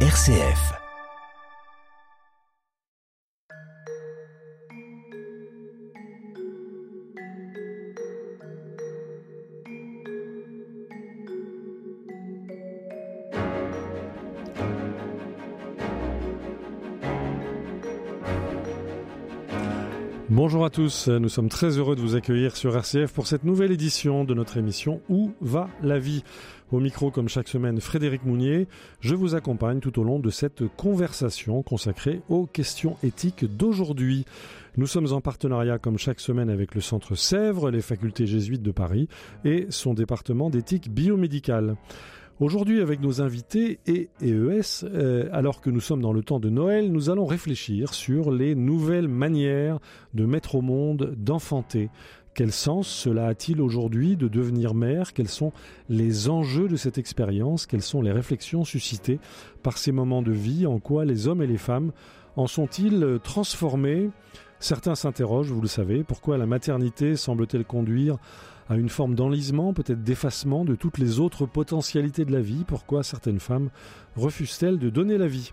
RCF. 0.00 0.85
Bonjour 20.36 20.66
à 20.66 20.70
tous, 20.70 21.08
nous 21.08 21.30
sommes 21.30 21.48
très 21.48 21.78
heureux 21.78 21.96
de 21.96 22.02
vous 22.02 22.14
accueillir 22.14 22.58
sur 22.58 22.76
RCF 22.76 23.10
pour 23.10 23.26
cette 23.26 23.44
nouvelle 23.44 23.72
édition 23.72 24.22
de 24.22 24.34
notre 24.34 24.58
émission 24.58 25.00
Où 25.08 25.32
va 25.40 25.70
la 25.82 25.98
vie? 25.98 26.24
Au 26.70 26.78
micro, 26.78 27.10
comme 27.10 27.26
chaque 27.26 27.48
semaine, 27.48 27.80
Frédéric 27.80 28.22
Mounier. 28.26 28.68
Je 29.00 29.14
vous 29.14 29.34
accompagne 29.34 29.80
tout 29.80 29.98
au 29.98 30.04
long 30.04 30.18
de 30.18 30.28
cette 30.28 30.64
conversation 30.76 31.62
consacrée 31.62 32.20
aux 32.28 32.44
questions 32.44 32.98
éthiques 33.02 33.46
d'aujourd'hui. 33.46 34.26
Nous 34.76 34.86
sommes 34.86 35.10
en 35.14 35.22
partenariat, 35.22 35.78
comme 35.78 35.96
chaque 35.96 36.20
semaine, 36.20 36.50
avec 36.50 36.74
le 36.74 36.82
Centre 36.82 37.14
Sèvres, 37.14 37.70
les 37.70 37.80
facultés 37.80 38.26
jésuites 38.26 38.62
de 38.62 38.72
Paris 38.72 39.08
et 39.46 39.68
son 39.70 39.94
département 39.94 40.50
d'éthique 40.50 40.90
biomédicale. 40.90 41.76
Aujourd'hui, 42.38 42.82
avec 42.82 43.00
nos 43.00 43.22
invités 43.22 43.80
et 43.86 44.10
EES, 44.20 44.84
euh, 44.84 45.26
alors 45.32 45.62
que 45.62 45.70
nous 45.70 45.80
sommes 45.80 46.02
dans 46.02 46.12
le 46.12 46.22
temps 46.22 46.38
de 46.38 46.50
Noël, 46.50 46.92
nous 46.92 47.08
allons 47.08 47.24
réfléchir 47.24 47.94
sur 47.94 48.30
les 48.30 48.54
nouvelles 48.54 49.08
manières 49.08 49.78
de 50.12 50.26
mettre 50.26 50.56
au 50.56 50.60
monde, 50.60 51.14
d'enfanter. 51.16 51.88
Quel 52.34 52.52
sens 52.52 52.88
cela 52.88 53.28
a-t-il 53.28 53.62
aujourd'hui 53.62 54.18
de 54.18 54.28
devenir 54.28 54.74
mère? 54.74 55.14
Quels 55.14 55.30
sont 55.30 55.54
les 55.88 56.28
enjeux 56.28 56.68
de 56.68 56.76
cette 56.76 56.98
expérience? 56.98 57.64
Quelles 57.64 57.80
sont 57.80 58.02
les 58.02 58.12
réflexions 58.12 58.64
suscitées 58.64 59.18
par 59.62 59.78
ces 59.78 59.90
moments 59.90 60.20
de 60.20 60.32
vie? 60.32 60.66
En 60.66 60.78
quoi 60.78 61.06
les 61.06 61.28
hommes 61.28 61.40
et 61.40 61.46
les 61.46 61.56
femmes 61.56 61.92
en 62.36 62.46
sont-ils 62.46 63.18
transformés? 63.22 64.10
Certains 64.60 64.94
s'interrogent, 64.94 65.52
vous 65.52 65.62
le 65.62 65.68
savez, 65.68 66.04
pourquoi 66.04 66.36
la 66.36 66.44
maternité 66.44 67.16
semble-t-elle 67.16 67.64
conduire 67.64 68.18
à 68.68 68.76
une 68.76 68.88
forme 68.88 69.14
d'enlisement, 69.14 69.72
peut-être 69.72 70.02
d'effacement 70.02 70.64
de 70.64 70.74
toutes 70.74 70.98
les 70.98 71.20
autres 71.20 71.46
potentialités 71.46 72.24
de 72.24 72.32
la 72.32 72.40
vie. 72.40 72.64
Pourquoi 72.66 73.02
certaines 73.02 73.40
femmes 73.40 73.70
refusent-elles 74.16 74.78
de 74.78 74.90
donner 74.90 75.18
la 75.18 75.28
vie? 75.28 75.52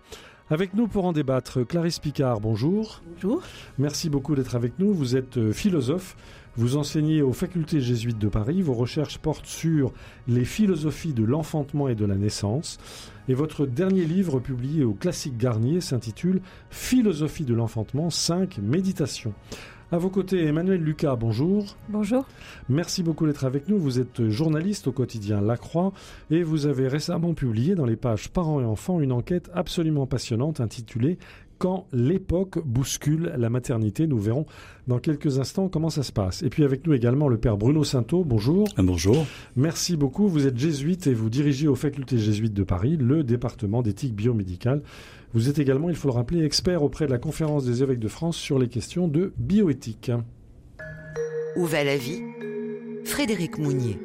Avec 0.50 0.74
nous 0.74 0.88
pour 0.88 1.06
en 1.06 1.14
débattre, 1.14 1.66
Clarisse 1.66 2.00
Picard, 2.00 2.42
bonjour. 2.42 3.02
Bonjour. 3.16 3.42
Merci 3.78 4.10
beaucoup 4.10 4.36
d'être 4.36 4.56
avec 4.56 4.78
nous. 4.78 4.94
Vous 4.94 5.16
êtes 5.16 5.38
euh, 5.38 5.54
philosophe, 5.54 6.18
vous 6.56 6.78
enseignez 6.78 7.24
aux 7.24 7.34
facultés 7.34 7.82
jésuites 7.82 8.20
de 8.20 8.28
Paris, 8.28 8.62
vos 8.62 8.74
recherches 8.74 9.18
portent 9.18 9.48
sur 9.48 9.92
les 10.28 10.46
philosophies 10.46 11.14
de 11.14 11.24
l'enfantement 11.24 11.88
et 11.88 11.96
de 11.96 12.06
la 12.06 12.16
naissance. 12.16 12.78
Et 13.28 13.34
votre 13.34 13.66
dernier 13.66 14.06
livre 14.06 14.40
publié 14.40 14.84
au 14.84 14.94
Classique 14.94 15.38
Garnier 15.38 15.82
s'intitule 15.82 16.42
Philosophie 16.70 17.46
de 17.46 17.56
l'enfantement, 17.56 18.10
5 18.10 18.60
méditations. 18.60 19.34
À 19.92 19.98
vos 19.98 20.10
côtés, 20.10 20.46
Emmanuel 20.46 20.82
Lucas, 20.82 21.16
bonjour. 21.16 21.76
Bonjour. 21.90 22.26
Merci 22.68 23.04
beaucoup 23.04 23.28
d'être 23.28 23.46
avec 23.46 23.68
nous. 23.68 23.78
Vous 23.78 24.00
êtes 24.00 24.28
journaliste 24.30 24.88
au 24.88 24.92
quotidien 24.92 25.40
La 25.40 25.56
Croix 25.56 25.92
et 26.32 26.42
vous 26.42 26.66
avez 26.66 26.88
récemment 26.88 27.34
publié 27.36 27.76
dans 27.76 27.86
les 27.86 27.96
pages 27.96 28.30
Parents 28.30 28.60
et 28.60 28.66
enfants 28.66 29.02
une 29.02 29.12
enquête 29.12 29.52
absolument 29.54 30.08
passionnante 30.08 30.62
intitulée 30.62 31.20
quand 31.64 31.88
l'époque 31.94 32.60
bouscule 32.66 33.32
la 33.38 33.50
maternité. 33.50 34.06
Nous 34.06 34.20
verrons 34.20 34.46
dans 34.88 35.00
quelques 35.00 35.40
instants 35.40 35.70
comment 35.70 35.90
ça 35.90 36.04
se 36.04 36.12
passe. 36.12 36.44
Et 36.44 36.50
puis 36.50 36.66
avec 36.66 36.86
nous 36.86 36.92
également 36.92 37.30
le 37.30 37.38
père 37.38 37.56
Bruno 37.56 37.86
Sainteau. 37.86 38.26
Bonjour. 38.26 38.68
Bonjour. 38.78 39.26
Merci 39.56 39.96
beaucoup. 39.96 40.28
Vous 40.28 40.46
êtes 40.46 40.58
jésuite 40.58 41.08
et 41.08 41.14
vous 41.14 41.30
dirigez 41.30 41.70
aux 41.70 41.76
facultés 41.76 42.18
jésuites 42.18 42.54
de 42.54 42.64
Paris 42.64 42.98
le 42.98 43.24
département 43.24 43.82
d'éthique 43.82 44.14
biomédicale. 44.14 44.82
Vous 45.34 45.48
êtes 45.48 45.58
également, 45.58 45.88
il 45.90 45.96
faut 45.96 46.10
le 46.10 46.16
rappeler, 46.16 46.44
expert 46.44 46.84
auprès 46.84 47.06
de 47.06 47.12
la 47.12 47.18
conférence 47.18 47.64
des 47.64 47.82
évêques 47.82 48.00
de 48.00 48.10
France 48.10 48.36
sur 48.36 48.60
les 48.60 48.68
questions 48.68 49.08
de 49.08 49.32
bioéthique. 49.38 50.12
Où 51.56 51.64
va 51.64 51.86
la 51.86 51.96
vie? 51.96 52.24
Frédéric 53.06 53.58
Mounier. 53.58 53.98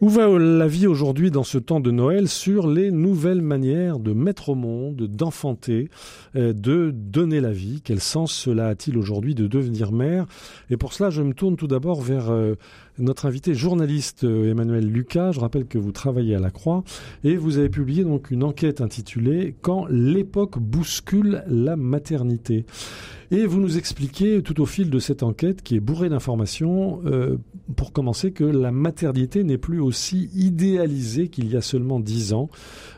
Où 0.00 0.08
va 0.08 0.26
la 0.26 0.66
vie 0.66 0.86
aujourd'hui 0.86 1.30
dans 1.30 1.44
ce 1.44 1.56
temps 1.56 1.78
de 1.78 1.90
Noël 1.90 2.28
sur 2.28 2.68
les 2.68 2.90
nouvelles 2.90 3.42
manières 3.42 3.98
de 4.00 4.12
mettre 4.12 4.48
au 4.48 4.54
monde, 4.54 5.06
d'enfanter, 5.06 5.88
euh, 6.36 6.52
de 6.52 6.90
donner 6.92 7.40
la 7.40 7.52
vie? 7.52 7.80
Quel 7.82 8.00
sens 8.00 8.32
cela 8.32 8.68
a-t-il 8.68 8.98
aujourd'hui 8.98 9.34
de 9.34 9.46
devenir 9.46 9.92
mère? 9.92 10.26
Et 10.68 10.76
pour 10.76 10.92
cela, 10.92 11.10
je 11.10 11.22
me 11.22 11.32
tourne 11.32 11.56
tout 11.56 11.68
d'abord 11.68 12.02
vers 12.02 12.30
euh, 12.30 12.54
notre 12.98 13.26
invité 13.26 13.54
journaliste 13.54 14.24
euh, 14.24 14.50
Emmanuel 14.50 14.86
Lucas. 14.86 15.32
Je 15.32 15.40
rappelle 15.40 15.66
que 15.66 15.78
vous 15.78 15.92
travaillez 15.92 16.34
à 16.34 16.38
la 16.38 16.50
Croix 16.50 16.84
et 17.24 17.36
vous 17.36 17.58
avez 17.58 17.68
publié 17.68 18.04
donc 18.04 18.30
une 18.30 18.44
enquête 18.44 18.80
intitulée 18.80 19.54
Quand 19.62 19.86
l'époque 19.86 20.58
bouscule 20.58 21.42
la 21.48 21.76
maternité. 21.76 22.64
Et 23.30 23.46
vous 23.46 23.58
nous 23.58 23.78
expliquez 23.78 24.42
tout 24.42 24.60
au 24.60 24.66
fil 24.66 24.90
de 24.90 24.98
cette 24.98 25.22
enquête 25.22 25.62
qui 25.62 25.74
est 25.74 25.80
bourrée 25.80 26.08
d'informations, 26.08 27.00
euh, 27.06 27.36
pour 27.74 27.92
commencer, 27.92 28.32
que 28.32 28.44
la 28.44 28.70
maternité 28.70 29.42
n'est 29.42 29.58
plus 29.58 29.80
aussi 29.80 30.30
idéalisée 30.34 31.28
qu'il 31.28 31.50
y 31.50 31.56
a 31.56 31.62
seulement 31.62 31.98
dix 31.98 32.32
ans. 32.32 32.48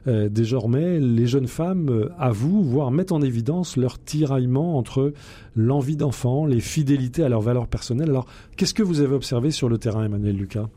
Euh, 0.08 0.28
désormais, 0.28 0.98
les 0.98 1.26
jeunes 1.26 1.46
femmes 1.46 2.10
avouent, 2.18 2.62
voire 2.62 2.90
mettent 2.90 3.12
en 3.12 3.22
évidence 3.22 3.76
leur 3.76 3.98
tiraillement 3.98 4.76
entre 4.76 5.12
l'envie 5.54 5.96
d'enfant, 5.96 6.44
les 6.44 6.60
fidélités 6.60 7.22
à 7.22 7.28
leurs 7.28 7.40
valeurs 7.40 7.68
personnelles. 7.68 8.12
Qu'est-ce 8.56 8.75
que 8.75 8.83
vous 8.83 9.00
avez 9.00 9.15
observé 9.15 9.50
sur 9.50 9.69
le 9.69 9.78
terrain, 9.78 10.05
Emmanuel 10.05 10.37
Lucas? 10.37 10.69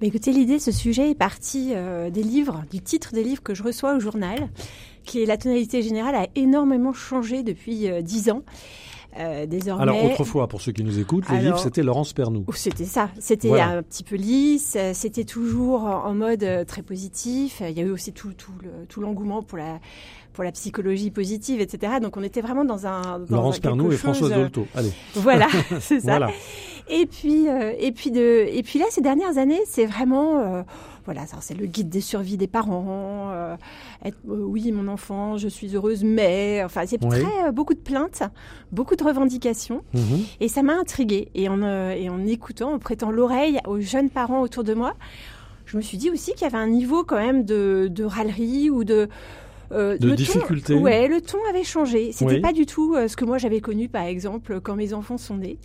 Bah 0.00 0.06
écoutez, 0.06 0.30
l'idée, 0.32 0.58
ce 0.58 0.72
sujet 0.72 1.10
est 1.10 1.14
parti 1.14 1.72
des 2.12 2.22
livres, 2.22 2.64
du 2.70 2.82
titre 2.82 3.14
des 3.14 3.24
livres 3.24 3.42
que 3.42 3.54
je 3.54 3.62
reçois 3.62 3.96
au 3.96 4.00
journal 4.00 4.50
qui 5.06 5.22
est 5.22 5.26
la 5.26 5.38
tonalité 5.38 5.80
générale 5.80 6.14
a 6.14 6.26
énormément 6.34 6.92
changé 6.92 7.42
depuis 7.42 7.88
euh, 7.88 8.02
dix 8.02 8.28
ans. 8.28 8.42
Euh, 9.18 9.46
désormais, 9.46 9.84
Alors 9.84 10.04
autrefois, 10.04 10.46
pour 10.46 10.60
ceux 10.60 10.72
qui 10.72 10.84
nous 10.84 10.98
écoutent, 10.98 11.24
les 11.30 11.38
livres 11.38 11.58
c'était 11.58 11.82
Laurence 11.82 12.12
Pernou. 12.12 12.44
C'était 12.52 12.84
ça, 12.84 13.08
c'était 13.18 13.58
un 13.58 13.82
petit 13.82 14.04
peu 14.04 14.16
lisse, 14.16 14.76
c'était 14.92 15.24
toujours 15.24 15.84
en 15.84 16.12
mode 16.12 16.42
euh, 16.42 16.64
très 16.66 16.82
positif. 16.82 17.62
Il 17.66 17.78
y 17.78 17.80
a 17.80 17.84
eu 17.84 17.90
aussi 17.90 18.12
tout, 18.12 18.32
tout 18.88 19.00
l'engouement 19.00 19.42
pour 19.42 19.56
la 19.56 19.80
pour 20.36 20.44
la 20.44 20.52
psychologie 20.52 21.10
positive, 21.10 21.60
etc. 21.60 21.94
Donc 22.00 22.16
on 22.16 22.22
était 22.22 22.40
vraiment 22.40 22.64
dans 22.64 22.86
un 22.86 23.18
dans 23.18 23.36
Laurence 23.36 23.58
Pernou 23.58 23.90
et 23.90 23.96
François 23.96 24.28
Dolto. 24.28 24.68
Allez. 24.76 24.92
Voilà, 25.14 25.48
c'est 25.80 25.98
ça. 25.98 26.18
Voilà. 26.18 26.30
Et 26.88 27.06
puis 27.06 27.46
et 27.80 27.90
puis 27.90 28.12
de 28.12 28.46
et 28.48 28.62
puis 28.62 28.78
là 28.78 28.84
ces 28.90 29.00
dernières 29.00 29.38
années, 29.38 29.60
c'est 29.66 29.86
vraiment 29.86 30.64
voilà, 31.06 31.22
c'est 31.40 31.56
le 31.56 31.66
guide 31.66 31.88
des 31.88 32.00
survies 32.00 32.36
des 32.36 32.48
parents. 32.48 33.30
Euh, 33.32 33.56
être, 34.04 34.18
euh, 34.28 34.42
oui, 34.42 34.72
mon 34.72 34.88
enfant, 34.88 35.38
je 35.38 35.46
suis 35.46 35.74
heureuse, 35.74 36.02
mais 36.02 36.62
enfin, 36.64 36.82
c'est 36.84 36.98
très 36.98 37.46
euh, 37.46 37.52
beaucoup 37.52 37.74
de 37.74 37.78
plaintes, 37.78 38.24
beaucoup 38.72 38.96
de 38.96 39.04
revendications, 39.04 39.82
mhm. 39.94 40.24
et 40.40 40.48
ça 40.48 40.64
m'a 40.64 40.74
intriguée. 40.74 41.30
Et 41.36 41.48
en, 41.48 41.62
et 41.62 42.10
en 42.10 42.26
écoutant, 42.26 42.74
en 42.74 42.78
prêtant 42.80 43.12
l'oreille 43.12 43.60
aux 43.66 43.80
jeunes 43.80 44.10
parents 44.10 44.40
autour 44.40 44.64
de 44.64 44.74
moi, 44.74 44.94
je 45.64 45.76
me 45.76 45.82
suis 45.82 45.96
dit 45.96 46.10
aussi 46.10 46.32
qu'il 46.32 46.42
y 46.42 46.46
avait 46.46 46.58
un 46.58 46.68
niveau 46.68 47.04
quand 47.04 47.18
même 47.18 47.44
de, 47.44 47.88
de 47.90 48.04
râlerie 48.04 48.68
ou 48.68 48.82
de 48.82 49.08
euh, 49.72 49.98
de 49.98 50.14
difficulté. 50.14 50.74
ouais, 50.74 51.08
le 51.08 51.20
ton 51.20 51.38
avait 51.50 51.64
changé. 51.64 52.12
C'était 52.12 52.40
pas 52.40 52.52
du 52.52 52.66
tout 52.66 52.96
ce 53.08 53.16
que 53.16 53.24
moi 53.24 53.38
j'avais 53.38 53.60
connu, 53.60 53.88
par 53.88 54.04
exemple, 54.04 54.60
quand 54.60 54.76
mes 54.76 54.92
enfants 54.92 55.18
sont 55.18 55.36
nés. 55.36 55.58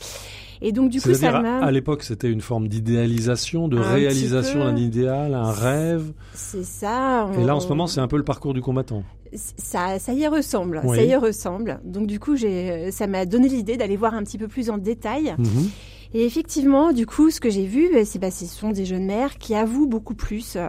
Et 0.63 0.71
donc 0.71 0.89
du 0.89 1.01
coup, 1.01 1.13
ça 1.13 1.41
m'a. 1.41 1.57
À, 1.59 1.71
l'époque, 1.71 2.03
c'était 2.03 2.29
une 2.29 2.41
forme 2.41 2.67
d'idéalisation, 2.67 3.67
de 3.67 3.79
réalisation 3.79 4.59
d'un 4.59 4.75
idéal, 4.75 5.33
un 5.33 5.51
rêve. 5.51 6.11
C'est 6.33 6.63
ça. 6.63 7.29
Et 7.39 7.43
là, 7.43 7.55
en 7.55 7.59
ce 7.59 7.67
moment, 7.67 7.87
c'est 7.87 7.99
un 7.99 8.07
peu 8.07 8.17
le 8.17 8.23
parcours 8.23 8.53
du 8.53 8.61
combattant. 8.61 9.03
Ça, 9.33 9.97
ça 9.97 10.13
y 10.13 10.27
ressemble. 10.27 10.81
Ça 10.85 11.03
y 11.03 11.15
ressemble. 11.15 11.79
Donc 11.83 12.07
du 12.07 12.19
coup, 12.19 12.35
j'ai, 12.35 12.91
ça 12.91 13.07
m'a 13.07 13.25
donné 13.25 13.47
l'idée 13.47 13.77
d'aller 13.77 13.97
voir 13.97 14.13
un 14.13 14.23
petit 14.23 14.37
peu 14.37 14.47
plus 14.47 14.69
en 14.69 14.77
détail. 14.77 15.35
Mhm. 15.37 15.69
Et 16.13 16.25
effectivement, 16.25 16.91
du 16.91 17.05
coup, 17.05 17.29
ce 17.29 17.39
que 17.39 17.49
j'ai 17.49 17.65
vu, 17.65 17.89
bah, 17.93 18.03
c'est 18.03 18.19
bah, 18.19 18.31
ce 18.31 18.45
sont 18.45 18.71
des 18.71 18.85
jeunes 18.85 19.05
mères 19.05 19.37
qui 19.37 19.55
avouent 19.55 19.87
beaucoup 19.87 20.13
plus, 20.13 20.55
euh, 20.57 20.67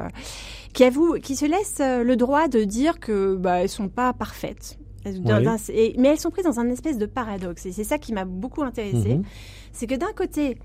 qui 0.72 1.36
se 1.36 1.47
laissent 1.47 1.80
euh, 1.80 2.03
le 2.03 2.16
droit 2.16 2.48
de 2.48 2.65
dire 2.65 2.98
que 3.01 3.36
bah, 3.36 3.63
elles 3.63 3.69
sont 3.69 3.89
pas 3.89 4.13
parfaites. 4.13 4.78
mais 5.04 6.09
elles 6.09 6.21
sont 6.21 6.30
prises 6.30 6.45
dans 6.45 6.60
un 6.60 6.69
espèce 6.71 6.98
de 6.98 7.07
paradoxe. 7.07 7.66
Et 7.66 7.72
c'est 7.72 7.84
ça 7.84 7.98
qui 7.98 8.13
m'a 8.13 8.24
beaucoup 8.24 8.63
intéressée. 8.63 9.16
Mhm 9.16 9.24
c'est 9.72 9.86
que 9.86 9.95
d'un 9.95 10.13
côté, 10.13 10.59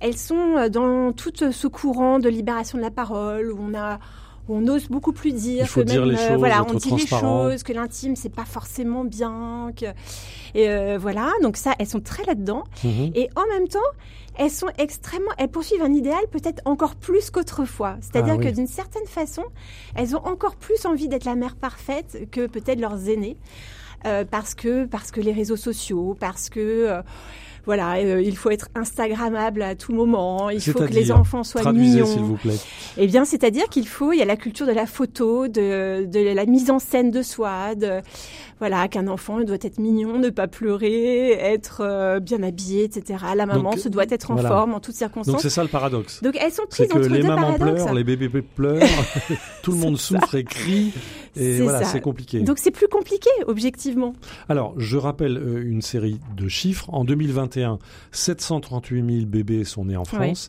elles 0.00 0.16
sont 0.16 0.56
euh, 0.56 0.68
dans 0.68 1.12
tout 1.12 1.32
ce 1.36 1.66
courant 1.66 2.18
de 2.18 2.28
libération 2.28 2.78
de 2.78 2.82
la 2.82 2.90
parole 2.90 3.52
où 3.52 3.58
on 3.60 3.74
a 3.74 3.98
on 4.48 4.66
ose 4.68 4.88
beaucoup 4.88 5.12
plus 5.12 5.32
dire 5.32 5.64
Il 5.64 5.68
faut 5.68 5.80
que 5.80 5.86
dire 5.86 6.06
les 6.06 6.16
euh, 6.16 6.28
choses, 6.28 6.38
voilà 6.38 6.64
on 6.68 6.74
dit 6.74 6.90
les 6.90 7.06
choses 7.06 7.62
que 7.62 7.72
l'intime 7.72 8.16
c'est 8.16 8.34
pas 8.34 8.44
forcément 8.44 9.04
bien 9.04 9.72
que 9.76 9.86
et 10.54 10.70
euh, 10.70 10.98
voilà. 10.98 11.32
Donc 11.42 11.56
ça 11.56 11.74
elles 11.78 11.88
sont 11.88 12.00
très 12.00 12.24
là 12.24 12.34
dedans 12.34 12.64
mhm. 12.84 13.12
et 13.14 13.28
en 13.36 13.46
même 13.52 13.68
temps 13.68 13.78
elles 14.38 14.50
sont 14.50 14.68
extrêmement 14.78 15.30
elles 15.38 15.48
poursuivent 15.48 15.82
un 15.82 15.92
idéal 15.92 16.20
peut-être 16.30 16.62
encore 16.64 16.94
plus 16.94 17.30
qu'autrefois. 17.30 17.96
C'est-à-dire 18.00 18.36
ah 18.38 18.42
que 18.44 18.48
d'une 18.48 18.66
certaine 18.66 19.06
façon 19.06 19.44
elles 19.94 20.16
ont 20.16 20.24
encore 20.24 20.56
plus 20.56 20.86
envie 20.86 21.08
d'être 21.08 21.24
la 21.24 21.34
mère 21.34 21.56
parfaite 21.56 22.28
que 22.30 22.46
peut-être 22.46 22.80
leurs 22.80 23.08
aînés 23.08 23.36
parce 24.30 24.54
que 24.54 24.84
parce 24.84 25.10
que 25.10 25.20
les 25.20 25.32
réseaux 25.32 25.56
sociaux 25.56 26.16
parce 26.20 26.48
que 26.48 27.02
voilà, 27.66 28.00
il 28.00 28.36
faut 28.36 28.50
être 28.50 28.68
instagrammable 28.74 29.60
à 29.62 29.74
tout 29.74 29.92
moment. 29.92 30.50
Il 30.50 30.60
faut 30.60 30.78
que 30.78 30.84
les 30.84 31.10
enfants 31.10 31.42
soient 31.42 31.72
mignons. 31.72 32.06
s'il 32.06 32.22
vous 32.22 32.36
plaît. 32.36 32.56
Eh 32.96 33.06
bien, 33.06 33.24
c'est-à-dire 33.24 33.64
qu'il 33.68 33.88
faut, 33.88 34.12
il 34.12 34.18
y 34.18 34.22
a 34.22 34.24
la 34.24 34.36
culture 34.36 34.66
de 34.66 34.72
la 34.72 34.86
photo, 34.86 35.48
de, 35.48 36.04
de 36.06 36.34
la 36.34 36.46
mise 36.46 36.70
en 36.70 36.78
scène 36.78 37.10
de 37.10 37.22
soi, 37.22 37.74
de 37.74 38.00
voilà, 38.58 38.88
qu'un 38.88 39.06
enfant 39.06 39.40
doit 39.40 39.58
être 39.60 39.78
mignon, 39.78 40.18
ne 40.18 40.30
pas 40.30 40.48
pleurer, 40.48 41.32
être 41.32 41.82
euh, 41.82 42.20
bien 42.20 42.42
habillé, 42.42 42.84
etc. 42.84 43.22
La 43.34 43.44
maman 43.44 43.76
se 43.76 43.88
doit 43.88 44.06
être 44.08 44.30
en 44.30 44.38
forme 44.38 44.74
en 44.74 44.80
toutes 44.80 44.94
circonstances. 44.94 45.34
Donc 45.34 45.42
c'est 45.42 45.50
ça 45.50 45.62
le 45.62 45.68
paradoxe. 45.68 46.22
Donc 46.22 46.38
elles 46.40 46.52
sont 46.52 46.64
prises 46.68 46.90
entre 46.90 47.02
que 47.02 47.12
les 47.12 47.22
mamans 47.22 47.54
pleurent, 47.54 47.92
les 47.92 48.04
bébés 48.04 48.30
pleurent, 48.42 48.80
tout 49.62 49.72
le 49.72 49.76
monde 49.78 49.98
souffre 49.98 50.36
et 50.36 50.44
crie. 50.44 50.92
Et 51.36 51.60
voilà, 51.60 51.84
c'est 51.84 52.00
compliqué. 52.00 52.40
Donc 52.40 52.58
c'est 52.58 52.70
plus 52.70 52.88
compliqué, 52.88 53.30
objectivement. 53.46 54.12
Alors, 54.48 54.74
je 54.78 54.96
rappelle 54.96 55.36
euh, 55.36 55.62
une 55.64 55.82
série 55.82 56.20
de 56.36 56.48
chiffres. 56.48 56.88
En 56.92 57.04
2021, 57.04 57.78
738 58.12 59.18
000 59.18 59.26
bébés 59.26 59.64
sont 59.64 59.84
nés 59.84 59.96
en 59.96 60.04
France. 60.04 60.48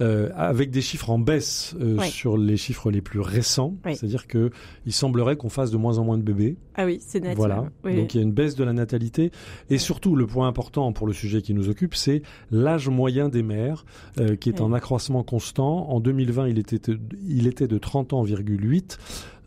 Euh, 0.00 0.30
avec 0.34 0.70
des 0.70 0.80
chiffres 0.80 1.10
en 1.10 1.18
baisse 1.18 1.74
euh, 1.78 2.00
sur 2.04 2.38
les 2.38 2.56
chiffres 2.56 2.90
les 2.90 3.02
plus 3.02 3.20
récents. 3.20 3.74
C'est-à-dire 3.84 4.26
que 4.26 4.50
il 4.86 4.94
semblerait 4.94 5.36
qu'on 5.36 5.50
fasse 5.50 5.70
de 5.70 5.76
moins 5.76 5.98
en 5.98 6.04
moins 6.04 6.16
de 6.16 6.22
bébés. 6.22 6.56
Ah 6.74 6.86
oui, 6.86 7.02
c'est 7.06 7.20
net. 7.20 7.36
Voilà. 7.36 7.66
Donc 7.84 8.14
il 8.14 8.16
y 8.16 8.20
a 8.20 8.22
une 8.22 8.32
baisse 8.32 8.54
de 8.54 8.64
la 8.64 8.72
natalité. 8.72 9.30
Et 9.68 9.76
surtout, 9.76 10.16
le 10.16 10.26
point 10.26 10.48
important 10.48 10.90
pour 10.92 11.06
le 11.06 11.12
sujet 11.12 11.42
qui 11.42 11.52
nous 11.52 11.68
occupe, 11.68 11.94
c'est 11.94 12.22
l'âge 12.50 12.88
moyen 12.88 13.28
des 13.28 13.42
mères, 13.42 13.84
euh, 14.18 14.36
qui 14.36 14.48
est 14.48 14.62
en 14.62 14.72
accroissement 14.72 15.22
constant. 15.22 15.90
En 15.90 16.00
2020, 16.00 16.48
il 16.48 16.58
était, 16.58 16.80
il 17.28 17.46
était 17.46 17.68
de 17.68 17.76
30 17.76 18.14
ans,8 18.14 18.96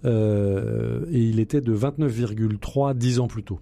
euh, 0.06 1.06
et 1.12 1.20
il 1.20 1.40
était 1.40 1.62
de 1.62 1.76
29,3 1.76 2.96
10 2.96 3.20
ans 3.20 3.28
plus 3.28 3.44
tôt. 3.44 3.60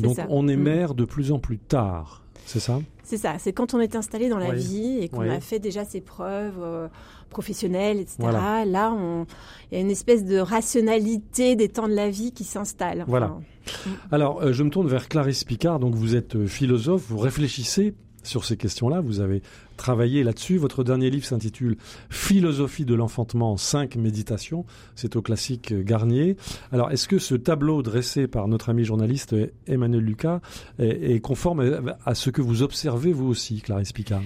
Donc 0.00 0.18
on 0.28 0.48
est 0.48 0.56
mm. 0.56 0.62
mère 0.62 0.94
de 0.94 1.04
plus 1.04 1.32
en 1.32 1.38
plus 1.38 1.58
tard. 1.58 2.24
C'est 2.46 2.60
ça? 2.60 2.80
C'est 3.02 3.18
ça. 3.18 3.34
C'est 3.38 3.52
quand 3.52 3.74
on 3.74 3.80
est 3.80 3.94
installé 3.94 4.28
dans 4.30 4.38
la 4.38 4.52
vie 4.52 4.98
et 5.00 5.08
qu'on 5.08 5.28
a 5.28 5.40
fait 5.40 5.58
déjà 5.58 5.84
ses 5.84 6.00
preuves 6.00 6.60
euh, 6.60 6.88
professionnelles, 7.28 7.98
etc. 7.98 8.16
Là, 8.20 8.64
il 8.64 9.74
y 9.74 9.76
a 9.76 9.80
une 9.80 9.90
espèce 9.90 10.24
de 10.24 10.38
rationalité 10.38 11.56
des 11.56 11.68
temps 11.68 11.88
de 11.88 11.94
la 11.94 12.08
vie 12.08 12.32
qui 12.32 12.44
s'installe. 12.44 13.04
voilà. 13.06 13.28
Mm. 13.28 13.90
Alors, 14.12 14.42
euh, 14.42 14.52
je 14.52 14.62
me 14.62 14.70
tourne 14.70 14.88
vers 14.88 15.08
Clarisse 15.08 15.44
Picard. 15.44 15.78
Donc, 15.78 15.94
vous 15.94 16.16
êtes 16.16 16.46
philosophe, 16.46 17.04
vous 17.08 17.18
réfléchissez 17.18 17.94
sur 18.28 18.44
ces 18.44 18.56
questions-là. 18.56 19.00
Vous 19.00 19.20
avez 19.20 19.42
travaillé 19.76 20.22
là-dessus. 20.22 20.58
Votre 20.58 20.84
dernier 20.84 21.10
livre 21.10 21.24
s'intitule 21.24 21.76
Philosophie 22.10 22.84
de 22.84 22.94
l'enfantement, 22.94 23.56
5 23.56 23.96
méditations. 23.96 24.64
C'est 24.94 25.16
au 25.16 25.22
classique 25.22 25.72
Garnier. 25.72 26.36
Alors, 26.70 26.90
est-ce 26.90 27.08
que 27.08 27.18
ce 27.18 27.34
tableau 27.34 27.82
dressé 27.82 28.28
par 28.28 28.48
notre 28.48 28.68
ami 28.68 28.84
journaliste 28.84 29.34
Emmanuel 29.66 30.04
Lucas 30.04 30.40
est, 30.78 31.20
conforme 31.20 31.94
à 32.04 32.14
ce 32.14 32.30
que 32.30 32.42
vous 32.42 32.62
observez 32.62 33.12
vous 33.12 33.26
aussi, 33.26 33.60
Clarisse 33.60 33.92
Picard? 33.92 34.22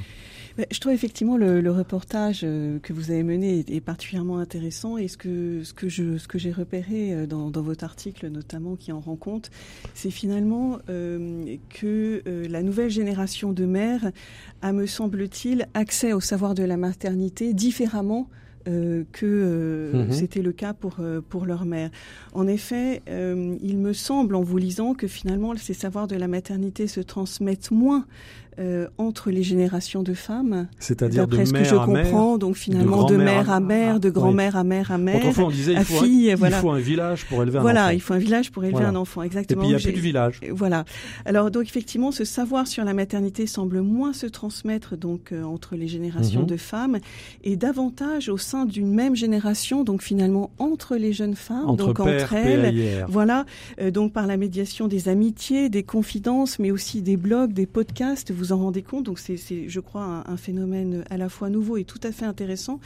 Je 0.71 0.81
trouve 0.81 0.93
effectivement 0.93 1.37
le, 1.37 1.71
reportage 1.71 2.43
euh, 2.45 2.79
que 2.81 2.93
vous 2.93 3.11
avez 3.11 3.23
mené 3.23 3.65
est, 3.67 3.81
particulièrement 3.81 4.39
intéressant 4.39 4.99
et 4.99 5.09
ce 5.09 5.17
que 5.17 5.65
ce 5.65 5.73
que 5.73 5.89
je 5.89 6.19
ce 6.19 6.29
que 6.29 6.39
j'ai 6.39 6.53
repéré 6.53 7.15
euh, 7.15 7.27
dans, 7.27 7.51
dans, 7.51 7.63
votre 7.63 7.85
article 7.85 8.29
notamment 8.29 8.77
qui 8.77 8.93
en 8.93 9.01
rend 9.01 9.17
compte, 9.17 9.51
c'est 9.95 10.11
finalement 10.11 10.79
euh, 10.91 11.57
que 11.71 12.23
la 12.27 12.63
nouvelle 12.63 12.91
génération 12.91 13.53
de 13.53 13.65
mères 13.65 14.11
a, 14.61 14.73
me 14.73 14.87
semble-t-il, 14.87 15.67
accès 15.75 16.13
au 16.13 16.21
savoir 16.21 16.55
de 16.55 16.63
la 16.63 16.77
maternité 16.77 17.55
différemment 17.55 18.29
euh, 18.69 19.03
que 19.11 19.27
euh, 19.27 20.05
mhm. 20.05 20.13
c'était 20.13 20.41
le 20.41 20.53
cas 20.53 20.73
pour, 20.73 20.99
euh, 21.01 21.21
pour 21.21 21.47
leur 21.47 21.65
mère. 21.65 21.91
En 22.33 22.47
effet, 22.47 23.03
il 23.09 23.79
me 23.79 23.93
semble, 23.93 24.37
en 24.37 24.43
vous 24.43 24.57
lisant, 24.57 24.95
que 24.95 25.09
finalement, 25.09 25.55
ces 25.57 25.75
savoirs 25.75 26.07
de 26.07 26.15
la 26.15 26.29
maternité 26.29 26.87
se 26.87 27.01
transmettent 27.01 27.73
moins 27.73 28.07
entre 28.99 29.31
les 29.31 29.43
générations 29.43 30.03
de 30.03 30.15
femmes. 30.15 30.69
C'est-à-dire 30.79 31.27
de 31.27 31.45
ce 31.45 31.53
que 31.53 31.65
je 31.65 31.75
comprends, 31.75 32.39
donc 32.39 32.57
finalement 32.57 33.05
de, 33.05 33.17
mère 33.17 33.51
à 33.51 33.61
mère, 33.61 34.01
de 34.01 34.11
grand-mère 34.11 34.57
à 34.57 34.65
mère 34.65 34.93
à 34.93 34.99
mère, 34.99 35.17
Autrefois, 35.17 35.45
on 35.45 35.51
disait, 35.51 35.73
il, 35.73 35.85
faut, 35.85 36.05
fille, 36.05 36.33
un, 36.33 36.37
voilà. 36.37 36.59
il 36.59 36.61
faut 36.61 36.71
un 36.71 36.79
village 36.79 37.25
pour 37.27 37.43
élever 37.43 37.59
un 37.59 37.63
voilà, 37.63 37.81
enfant. 37.81 37.87
Voilà, 37.87 37.95
il 37.95 38.01
faut 38.01 38.15
un 38.15 38.19
village 38.19 38.51
pour 38.51 38.65
élever 38.65 38.85
un 38.85 38.97
enfant, 38.97 39.23
exactement. 39.23 39.63
Et 39.63 39.65
puis 39.65 39.73
il 39.73 39.77
n'y 39.77 39.83
a 39.83 39.85
plus 39.85 39.93
de 39.93 40.01
village. 40.01 40.41
Voilà. 40.51 40.85
Alors 41.25 41.51
donc 41.51 41.65
effectivement, 41.65 42.13
ce 42.13 42.25
savoir 42.25 42.67
sur 42.67 42.85
la 42.85 42.95
maternité 42.95 43.47
semble 43.47 43.81
moins 43.81 44.13
se 44.13 44.27
transmettre 44.27 44.97
donc 44.97 45.33
entre 45.45 45.77
les 45.77 45.89
générations 45.89 46.41
mhm. 46.41 46.47
de 46.47 46.57
femmes 46.57 46.99
et 47.45 47.57
davantage 47.57 48.29
au 48.29 48.39
sein 48.39 48.65
d'une 48.65 48.93
même 48.93 49.17
génération, 49.17 49.85
donc 49.85 50.03
finalement 50.03 50.51
entre 50.59 50.97
les 50.97 51.13
jeunes 51.13 51.37
femmes, 51.37 51.69
entre 51.69 51.87
donc 51.87 52.01
entre 52.01 52.35
elles, 52.35 53.05
voilà, 53.09 53.45
euh, 53.81 53.91
donc 53.91 54.13
par 54.13 54.27
la 54.27 54.37
médiation 54.37 54.89
des 54.89 55.09
amitiés, 55.09 55.69
des 55.69 55.83
confidences, 55.83 56.59
mais 56.59 56.71
aussi 56.71 57.03
des 57.03 57.17
blogs, 57.17 57.53
des 57.53 57.67
podcasts, 57.67 58.33
vous 58.33 58.42
en 58.51 58.59
rendez 58.59 58.83
compte. 58.83 59.05
Donc 59.05 59.21
c'est, 59.21 59.37
je 59.37 59.81
crois, 59.81 60.25
un, 60.27 60.37
phénomène 60.37 61.05
à 61.11 61.17
la 61.17 61.29
fois 61.29 61.51
nouveau 61.51 61.77
et 61.77 61.85
tout 61.85 62.01
à 62.03 62.11
fait 62.11 62.25
intéressant, 62.25 62.81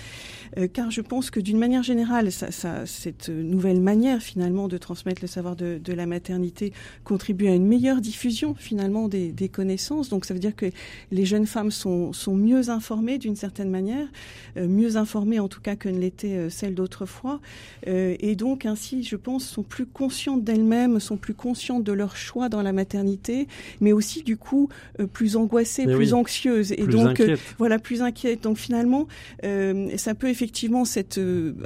euh, 0.58 0.68
car 0.68 0.90
je 0.90 1.00
pense 1.00 1.30
que 1.30 1.40
d'une 1.40 1.58
manière 1.58 1.82
générale, 1.82 2.30
cette 2.30 3.28
nouvelle 3.30 3.80
manière 3.80 4.20
finalement 4.20 4.68
de 4.68 4.76
transmettre 4.76 5.22
le 5.22 5.28
savoir 5.28 5.56
de, 5.56 5.80
la 5.86 6.06
maternité 6.06 6.74
contribue 7.04 7.46
à 7.46 7.54
une 7.54 7.66
meilleure 7.66 8.02
diffusion 8.02 8.54
finalement 8.54 9.08
des, 9.08 9.32
connaissances. 9.50 10.08
Donc 10.08 10.24
ça 10.24 10.34
veut 10.34 10.40
dire 10.40 10.56
que 10.56 10.66
les 11.12 11.24
jeunes 11.24 11.46
femmes 11.46 11.70
sont, 11.70 12.12
mieux 12.28 12.68
informées 12.68 13.16
d'une 13.16 13.36
certaine 13.36 13.70
manière, 13.70 14.08
euh, 14.56 14.66
mieux 14.66 14.96
informées 14.96 15.38
en 15.38 15.48
tout 15.48 15.60
cas 15.60 15.76
que 15.76 15.88
ne 15.88 15.98
l'était 15.98 16.36
euh, 16.36 16.50
celle 16.50 16.74
d'autrefois. 16.74 17.40
Et 17.86 18.34
donc, 18.34 18.66
ainsi, 18.66 19.04
je 19.04 19.16
pense, 19.16 19.44
sont 19.44 19.62
plus 19.62 19.86
conscientes 19.86 20.42
d'elles-mêmes, 20.42 20.98
sont 21.00 21.16
plus 21.16 21.34
conscientes 21.34 21.84
de 21.84 21.92
leur 21.92 22.16
choix 22.16 22.48
dans 22.48 22.62
la 22.62 22.72
maternité, 22.72 23.46
mais 23.80 23.92
aussi, 23.92 24.22
du 24.22 24.36
coup, 24.36 24.68
euh, 25.00 25.06
plus 25.46 25.56
angoissées, 25.56 25.84
plus 25.86 26.14
anxieuses. 26.14 26.72
Et 26.72 26.86
donc, 26.86 27.22
voilà, 27.58 27.78
plus 27.78 28.02
inquiètes. 28.02 28.42
Donc, 28.42 28.58
finalement, 28.58 29.06
ça 29.42 30.14
peut 30.14 30.28
effectivement, 30.28 30.84
cette 30.84 31.20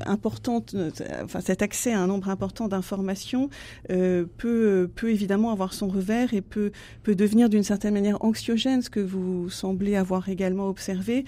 importante, 0.06 0.74
enfin, 1.24 1.40
cet 1.40 1.62
accès 1.62 1.92
à 1.92 2.00
un 2.00 2.06
nombre 2.06 2.28
important 2.28 2.68
d'informations 2.68 3.48
peut, 3.88 4.90
peut 4.94 5.10
évidemment 5.10 5.52
avoir 5.52 5.72
son 5.72 5.88
revers 5.88 6.34
et 6.34 6.40
peut, 6.40 6.72
peut 7.02 7.14
devenir 7.14 7.48
d'une 7.48 7.64
certaine 7.64 7.94
manière 7.94 8.24
anxiogène, 8.24 8.82
ce 8.82 8.90
que 8.90 9.00
vous 9.00 9.50
semblez 9.50 9.96
avoir 9.96 10.28
également 10.28 10.68
observé, 10.68 11.24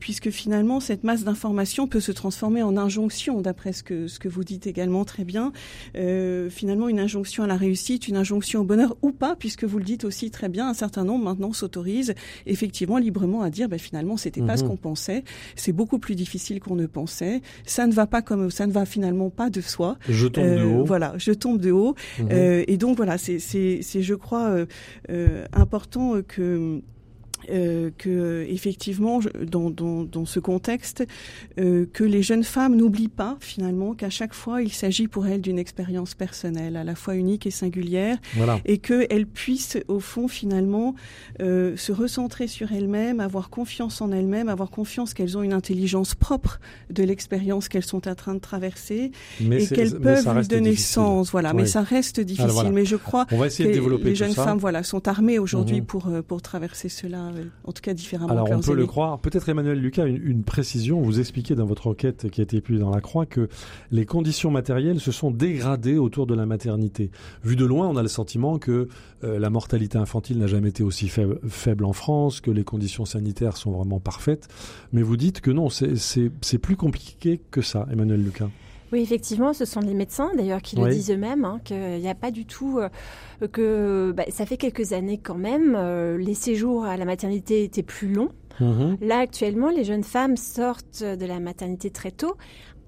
puisque 0.00 0.30
finalement, 0.30 0.80
cette 0.80 1.04
masse 1.04 1.24
d'informations 1.24 1.86
peut 1.86 2.00
se 2.00 2.12
transformer 2.12 2.62
en 2.62 2.76
injonction, 2.76 3.40
d'après 3.40 3.72
ce 3.72 3.82
que, 3.82 4.08
ce 4.08 4.18
que 4.18 4.28
vous 4.28 4.44
dites 4.44 4.66
également 4.66 5.04
très 5.04 5.24
bien. 5.24 5.52
Euh, 5.96 6.50
finalement, 6.50 6.88
une 6.88 7.00
injonction 7.00 7.44
à 7.44 7.46
la 7.46 7.56
réussite, 7.56 8.08
une 8.08 8.16
injonction 8.16 8.60
au 8.60 8.64
bonheur 8.64 8.96
ou 9.02 9.12
pas, 9.12 9.36
puisque 9.36 9.64
vous 9.64 9.78
le 9.78 9.84
dites 9.84 10.04
aussi 10.04 10.30
très 10.30 10.48
bien, 10.48 10.68
un 10.68 10.74
certain 10.74 11.04
nombre 11.04 11.24
maintenant 11.24 11.52
effectivement 12.46 12.98
librement 12.98 13.42
à 13.42 13.50
dire, 13.50 13.68
ben, 13.68 13.78
finalement, 13.78 14.16
c'était 14.16 14.42
pas 14.42 14.56
ce 14.56 14.62
mhm. 14.62 14.70
qu'on 14.70 14.76
pensait, 14.76 15.24
c'est 15.54 15.72
beaucoup 15.72 15.98
plus 15.98 16.14
difficile 16.14 16.60
qu'on 16.60 16.76
ne 16.76 16.86
pensait, 16.86 17.42
ça 17.64 17.86
ne 17.86 17.92
va 17.92 18.06
pas 18.06 18.22
comme 18.22 18.50
ça 18.50 18.66
ne 18.66 18.72
va 18.72 18.86
finalement 18.86 19.30
pas 19.30 19.50
de 19.50 19.60
soi. 19.60 19.96
Je 20.08 20.26
tombe 20.26 20.44
de 20.44 20.50
euh, 20.50 20.64
haut. 20.64 20.84
Voilà, 20.84 21.14
je 21.18 21.32
tombe 21.32 21.60
de 21.60 21.70
haut. 21.70 21.94
Mhm. 22.18 22.28
Euh, 22.32 22.64
et 22.66 22.76
donc 22.76 22.96
voilà, 22.96 23.18
c'est, 23.18 23.38
c'est, 23.38 23.80
c'est 23.82 24.02
je 24.02 24.14
crois, 24.14 24.54
important 25.52 26.20
que 26.26 26.80
euh, 27.50 27.90
que 27.96 28.44
effectivement 28.48 29.20
dans, 29.40 29.70
dans, 29.70 30.04
dans, 30.04 30.24
ce 30.24 30.40
contexte 30.40 31.04
euh, 31.58 31.86
que 31.92 32.02
les 32.02 32.22
jeunes 32.22 32.44
femmes 32.44 32.76
n'oublient 32.76 33.08
pas 33.08 33.36
finalement 33.40 33.94
qu'à 33.94 34.10
chaque 34.10 34.34
fois 34.34 34.62
il 34.62 34.72
s'agit 34.72 35.06
pour 35.06 35.26
elles 35.26 35.40
d'une 35.40 35.58
expérience 35.58 36.14
personnelle 36.14 36.76
à 36.76 36.84
la 36.84 36.94
fois 36.94 37.14
unique 37.14 37.46
et 37.46 37.50
singulière 37.50 38.18
et 38.64 38.78
qu'elles 38.78 39.26
puissent 39.26 39.78
au 39.88 40.00
fond 40.00 40.28
finalement 40.28 40.94
euh, 41.40 41.76
se 41.76 41.92
recentrer 41.92 42.48
sur 42.48 42.72
elles-mêmes 42.72 43.20
avoir 43.20 43.50
confiance 43.50 44.00
en 44.00 44.10
elles-mêmes 44.10 44.48
avoir 44.48 44.70
confiance 44.70 45.14
qu'elles 45.14 45.38
ont 45.38 45.42
une 45.42 45.52
intelligence 45.52 46.14
propre 46.14 46.58
de 46.90 47.04
l'expérience 47.04 47.68
qu'elles 47.68 47.84
sont 47.84 48.08
en 48.08 48.14
train 48.14 48.34
de 48.34 48.40
traverser 48.40 49.12
et 49.40 49.66
qu'elles 49.66 49.98
peuvent 49.98 50.38
lui 50.38 50.48
donner 50.48 50.76
sens. 50.76 51.30
Voilà 51.30 51.52
mais 51.52 51.66
ça 51.66 51.82
reste 51.82 52.20
difficile. 52.20 52.72
Mais 52.72 52.84
je 52.84 52.96
crois 52.96 53.24
que 53.26 54.04
les 54.04 54.14
jeunes 54.14 54.34
femmes 54.34 54.58
voilà 54.58 54.82
sont 54.82 55.06
armées 55.08 55.38
aujourd'hui 55.38 55.80
mhm. 55.80 55.86
pour 55.86 56.10
pour 56.26 56.42
traverser 56.42 56.88
cela 56.88 57.30
en 57.64 57.72
tout 57.72 57.82
cas 57.82 57.94
différemment. 57.94 58.30
Alors 58.30 58.50
on 58.50 58.60
peut 58.60 58.74
le 58.74 58.86
croire. 58.86 59.18
Peut-être 59.18 59.48
Emmanuel 59.48 59.78
Lucas, 59.78 60.06
une, 60.06 60.42
précision. 60.44 61.00
Vous 61.00 61.20
expliquez 61.20 61.54
dans 61.54 61.66
votre 61.66 61.86
enquête 61.86 62.30
qui 62.30 62.40
a 62.40 62.44
été 62.44 62.60
publiée 62.60 62.82
dans 62.82 62.94
la 62.94 63.00
Croix 63.00 63.26
que 63.26 63.48
les 63.90 64.06
conditions 64.06 64.50
matérielles 64.50 65.00
se 65.00 65.12
sont 65.12 65.30
dégradées 65.30 65.98
autour 65.98 66.26
de 66.26 66.34
la 66.34 66.46
maternité. 66.46 67.10
Vu 67.42 67.56
de 67.56 67.64
loin, 67.64 67.88
on 67.88 67.96
a 67.96 68.02
le 68.02 68.08
sentiment 68.08 68.58
que 68.58 68.88
euh, 69.24 69.38
la 69.38 69.50
mortalité 69.50 69.98
infantile 69.98 70.38
n'a 70.38 70.46
jamais 70.46 70.68
été 70.68 70.82
aussi 70.82 71.08
faible, 71.08 71.84
en 71.84 71.92
France, 71.92 72.40
que 72.40 72.50
les 72.50 72.64
conditions 72.64 73.04
sanitaires 73.04 73.56
sont 73.56 73.72
vraiment 73.72 74.00
parfaites. 74.00 74.48
Mais 74.92 75.02
vous 75.02 75.16
dites 75.16 75.40
que 75.40 75.50
non, 75.50 75.68
c'est 75.70 76.58
plus 76.58 76.76
compliqué 76.76 77.40
que 77.50 77.62
ça, 77.62 77.86
Emmanuel 77.90 78.22
Lucas. 78.22 78.48
Oui, 78.92 79.00
effectivement, 79.00 79.52
ce 79.52 79.64
sont 79.64 79.80
les 79.80 79.94
médecins 79.94 80.30
d'ailleurs 80.36 80.62
qui 80.62 80.76
le 80.76 80.88
disent 80.88 81.10
eux-mêmes, 81.10 81.44
hein, 81.44 81.60
qu'il 81.64 82.00
n'y 82.00 82.08
a 82.08 82.14
pas 82.14 82.30
du 82.30 82.46
tout, 82.46 82.78
euh, 82.78 83.48
que 83.48 84.12
bah, 84.16 84.24
ça 84.28 84.46
fait 84.46 84.56
quelques 84.56 84.92
années 84.92 85.18
quand 85.18 85.38
même, 85.38 85.74
euh, 85.76 86.16
les 86.16 86.34
séjours 86.34 86.84
à 86.84 86.96
la 86.96 87.04
maternité 87.04 87.64
étaient 87.64 87.82
plus 87.82 88.12
longs. 88.12 88.30
Mhm. 88.60 88.98
Là, 89.00 89.18
actuellement, 89.18 89.70
les 89.70 89.84
jeunes 89.84 90.04
femmes 90.04 90.36
sortent 90.36 91.02
de 91.02 91.26
la 91.26 91.40
maternité 91.40 91.90
très 91.90 92.10
tôt, 92.10 92.36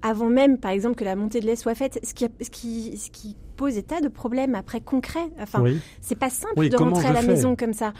avant 0.01 0.29
même, 0.29 0.57
par 0.57 0.71
exemple, 0.71 0.95
que 0.95 1.03
la 1.03 1.15
montée 1.15 1.41
de 1.41 1.45
lait 1.45 1.55
soit 1.55 1.75
faite, 1.75 1.99
ce 2.03 2.13
qui, 2.13 2.27
ce 2.41 2.49
qui, 2.49 2.97
ce 2.97 3.09
qui 3.11 3.35
pose 3.59 3.73
des 3.73 3.83
tas 3.83 3.99
de 3.99 4.07
problèmes 4.07 4.55
après 4.55 4.79
concrets. 4.79 5.29
Enfin, 5.41 5.61
c'est 5.99 6.17
pas 6.17 6.29
simple 6.29 6.69
de 6.69 6.77
rentrer 6.77 7.07
à 7.07 7.13
la 7.13 7.21
maison 7.21 7.57
comme 7.57 7.73
ça, 7.73 7.91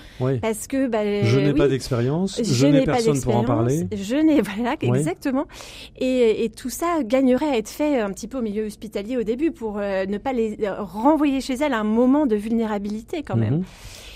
parce 0.41 0.67
que 0.67 0.87
bah, 0.87 1.23
je 1.23 1.37
n'ai 1.37 1.53
pas 1.53 1.67
d'expérience, 1.67 2.41
je, 2.41 2.65
n'ai 2.65 2.85
personne 2.85 3.21
pour 3.21 3.35
en 3.35 3.43
parler. 3.43 3.85
Je 3.91 4.15
n'ai 4.15 4.41
voilà 4.49 4.75
exactement. 4.79 5.47
Et, 5.97 6.45
et, 6.45 6.49
tout 6.49 6.69
ça 6.69 7.03
gagnerait 7.03 7.49
à 7.49 7.57
être 7.57 7.67
fait 7.67 7.99
un 7.99 8.11
petit 8.11 8.27
peu 8.27 8.37
au 8.37 8.41
milieu 8.41 8.65
hospitalier 8.65 9.17
au 9.17 9.23
début 9.23 9.51
pour 9.51 9.79
euh, 9.79 10.05
ne 10.05 10.17
pas 10.17 10.31
les 10.31 10.57
renvoyer 10.77 11.41
chez 11.41 11.55
elles 11.55 11.73
à 11.73 11.79
un 11.79 11.83
moment 11.83 12.25
de 12.25 12.37
vulnérabilité 12.37 13.21
quand 13.23 13.35
même. 13.35 13.57
Mhm. 13.57 13.63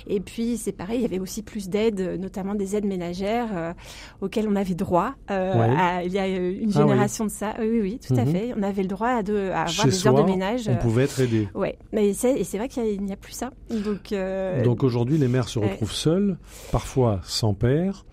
Et 0.08 0.20
puis, 0.20 0.58
c'est 0.58 0.72
pareil, 0.72 1.00
il 1.00 1.02
y 1.02 1.06
avait 1.06 1.20
aussi 1.20 1.42
plus 1.42 1.70
d'aides, 1.70 2.20
notamment 2.20 2.56
des 2.56 2.76
aides 2.76 2.86
ménagères 2.86 3.50
euh, 3.54 3.74
auxquelles 4.22 4.48
on 4.48 4.56
avait 4.56 4.74
droit. 4.74 5.14
Euh, 5.32 6.02
il 6.06 6.12
y 6.12 6.20
a 6.20 6.28
une 6.28 6.72
ah 6.76 6.80
génération 6.80 7.26
de 7.26 7.32
ça. 7.32 7.54
Oui, 7.60 7.80
oui, 7.82 8.00
tout 8.06 8.14
à 8.16 8.26
mhm. 8.26 8.32
fait. 8.32 8.54
On 8.58 8.64
avait 8.64 8.82
le 8.82 8.88
droit 8.88 9.10
à, 9.10 9.18
avoir 9.18 9.86
des 9.86 10.08
heures 10.08 10.14
de 10.14 10.24
ménage. 10.24 10.68
On 10.70 10.76
pouvait 10.76 11.04
être 11.04 11.20
aidé. 11.20 11.48
Oui, 11.54 11.70
et 11.94 12.14
c'est 12.14 12.58
vrai 12.58 12.68
qu'il 12.68 13.02
n'y 13.02 13.14
a, 13.14 13.18
plus 13.18 13.34
ça. 13.34 13.52
Donc, 13.70 14.12
euh, 14.12 14.64
Donc 14.64 14.84
aujourd'hui, 14.84 15.18
les 15.18 15.28
mères 15.28 15.48
se 15.48 15.60
retrouvent 15.60 15.94
seules, 15.94 16.38
parfois 16.72 17.20
sans 17.24 17.54
père, 17.54 18.06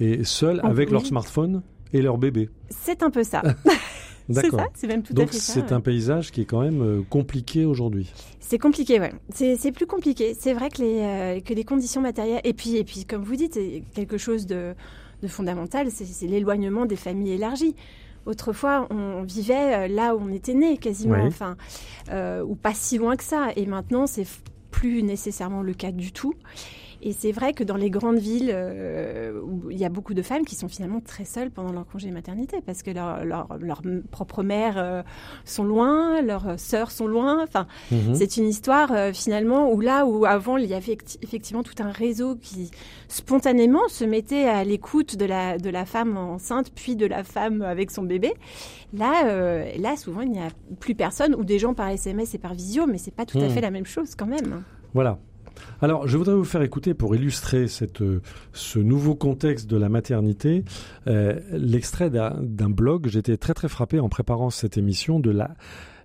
et 0.00 0.24
seules 0.24 0.60
avec 0.62 0.90
leur 0.90 1.04
smartphone 1.04 1.62
et 1.92 2.02
leur 2.02 2.18
bébé. 2.18 2.50
C'est 2.70 3.02
un 3.02 3.10
peu 3.10 3.22
ça. 3.22 3.42
C'est 4.28 4.50
ça, 4.50 4.66
c'est 4.74 4.86
même 4.86 5.02
tout 5.02 5.14
à 5.16 5.26
fait 5.26 5.38
ça. 5.38 5.54
Donc 5.54 5.68
c'est 5.68 5.72
un 5.74 5.80
paysage 5.80 6.32
qui 6.32 6.42
est 6.42 6.44
quand 6.44 6.60
même 6.60 6.82
euh, 6.82 7.02
compliqué 7.08 7.64
aujourd'hui. 7.64 8.12
C'est 8.40 8.58
compliqué, 8.58 8.98
ouais. 9.00 9.12
C'est 9.30 9.72
plus 9.72 9.86
compliqué. 9.86 10.34
C'est 10.38 10.52
vrai 10.52 10.68
que 10.68 10.82
les, 10.82 11.00
euh, 11.00 11.40
que 11.40 11.54
les 11.54 11.64
conditions 11.64 12.00
matérielles, 12.00 12.40
et 12.44 12.52
puis, 12.52 12.76
et 12.76 12.84
puis 12.84 13.04
comme 13.04 13.22
vous 13.22 13.36
dites, 13.36 13.58
quelque 13.94 14.18
chose 14.18 14.46
de, 14.46 14.74
de 15.22 15.28
fondamental, 15.28 15.90
c'est 15.90 16.26
l'éloignement 16.26 16.86
des 16.86 16.96
familles 16.96 17.32
élargies. 17.32 17.74
Autrefois, 18.24 18.88
on 18.90 19.22
vivait 19.22 19.86
euh, 19.86 19.88
là 19.88 20.16
où 20.16 20.20
on 20.20 20.32
était 20.32 20.54
né, 20.54 20.76
quasiment, 20.78 21.24
enfin, 21.24 21.56
ou 22.44 22.56
pas 22.56 22.74
si 22.74 22.98
loin 22.98 23.16
que 23.16 23.24
ça. 23.24 23.48
Et 23.54 23.66
maintenant, 23.66 24.06
c'est 24.06 24.26
plus 24.70 25.02
nécessairement 25.02 25.62
le 25.62 25.72
cas 25.74 25.92
du 25.92 26.12
tout. 26.12 26.34
Et 27.02 27.12
c'est 27.12 27.32
vrai 27.32 27.52
que 27.52 27.64
dans 27.64 27.76
les 27.76 27.90
grandes 27.90 28.18
villes, 28.18 28.50
euh, 28.52 29.40
où 29.42 29.70
il 29.70 29.78
y 29.78 29.84
a 29.84 29.88
beaucoup 29.88 30.14
de 30.14 30.22
femmes 30.22 30.44
qui 30.44 30.54
sont 30.54 30.68
finalement 30.68 31.00
très 31.00 31.24
seules 31.24 31.50
pendant 31.50 31.72
leur 31.72 31.86
congé 31.86 32.10
maternité 32.10 32.58
parce 32.64 32.82
que 32.82 32.90
leurs 32.90 33.24
leur, 33.24 33.58
leur 33.58 33.82
propres 34.10 34.42
mères 34.42 34.78
euh, 34.78 35.02
sont 35.44 35.64
loin, 35.64 36.22
leurs 36.22 36.58
sœurs 36.58 36.90
sont 36.90 37.06
loin. 37.06 37.42
Enfin, 37.42 37.66
mhm. 37.90 38.14
c'est 38.14 38.36
une 38.36 38.46
histoire 38.46 38.92
euh, 38.92 39.12
finalement 39.12 39.70
où 39.72 39.80
là 39.80 40.06
où 40.06 40.24
avant 40.24 40.56
il 40.56 40.66
y 40.66 40.74
avait 40.74 40.96
effectivement 41.22 41.62
tout 41.62 41.80
un 41.82 41.90
réseau 41.90 42.36
qui 42.36 42.70
spontanément 43.08 43.88
se 43.88 44.04
mettait 44.04 44.44
à 44.44 44.64
l'écoute 44.64 45.16
de 45.16 45.26
la, 45.26 45.58
de 45.58 45.70
la 45.70 45.84
femme 45.84 46.16
enceinte 46.16 46.72
puis 46.74 46.96
de 46.96 47.06
la 47.06 47.24
femme 47.24 47.62
avec 47.62 47.90
son 47.90 48.02
bébé. 48.02 48.32
Là, 48.92 49.24
là 49.78 49.96
souvent 49.96 50.22
il 50.22 50.30
n'y 50.30 50.38
a 50.38 50.48
plus 50.80 50.94
personne 50.94 51.34
ou 51.34 51.44
des 51.44 51.58
gens 51.58 51.74
par 51.74 51.88
SMS 51.88 52.34
et 52.34 52.38
par 52.38 52.54
visio, 52.54 52.86
mais 52.86 52.98
c'est 52.98 53.14
pas 53.14 53.26
tout 53.26 53.38
à 53.38 53.42
mhm. 53.42 53.50
fait 53.50 53.60
la 53.60 53.70
même 53.70 53.86
chose 53.86 54.14
quand 54.14 54.26
même. 54.26 54.62
Voilà. 54.94 55.18
Alors, 55.80 56.06
je 56.06 56.16
voudrais 56.16 56.34
vous 56.34 56.44
faire 56.44 56.62
écouter, 56.62 56.94
pour 56.94 57.14
illustrer 57.14 57.66
euh, 58.00 58.20
ce 58.52 58.78
nouveau 58.78 59.14
contexte 59.14 59.68
de 59.68 59.76
la 59.76 59.88
maternité, 59.88 60.64
euh, 61.06 61.38
l'extrait 61.52 62.10
d'un 62.10 62.70
blog. 62.70 63.08
J'étais 63.08 63.36
très 63.36 63.54
très 63.54 63.68
frappé 63.68 64.00
en 64.00 64.08
préparant 64.08 64.50
cette 64.50 64.78
émission 64.78 65.20
de 65.20 65.30
la 65.30 65.50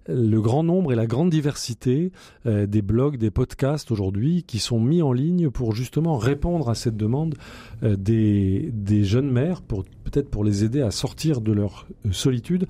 le 0.08 0.42
grand 0.42 0.64
nombre 0.64 0.94
et 0.94 0.96
la 0.96 1.06
grande 1.06 1.30
diversité 1.30 2.12
euh, 2.46 2.66
des 2.66 2.82
blogs, 2.82 3.18
des 3.18 3.32
podcasts 3.32 3.92
aujourd'hui 3.92 4.44
qui 4.44 4.60
sont 4.60 4.80
mis 4.80 5.02
en 5.02 5.14
ligne 5.14 5.50
pour 5.50 5.74
justement 5.74 6.18
répondre 6.18 6.70
à 6.70 6.76
cette 6.76 6.98
demande 6.98 7.36
des, 7.82 8.70
des 8.74 9.04
jeunes 9.04 9.32
mères, 9.32 9.62
pour 9.62 9.84
peut-être 10.04 10.30
pour 10.30 10.44
les 10.44 10.64
aider 10.64 10.82
à 10.82 10.92
sortir 10.92 11.42
de 11.42 11.52
leur 11.52 11.88
solitude. 12.12 12.68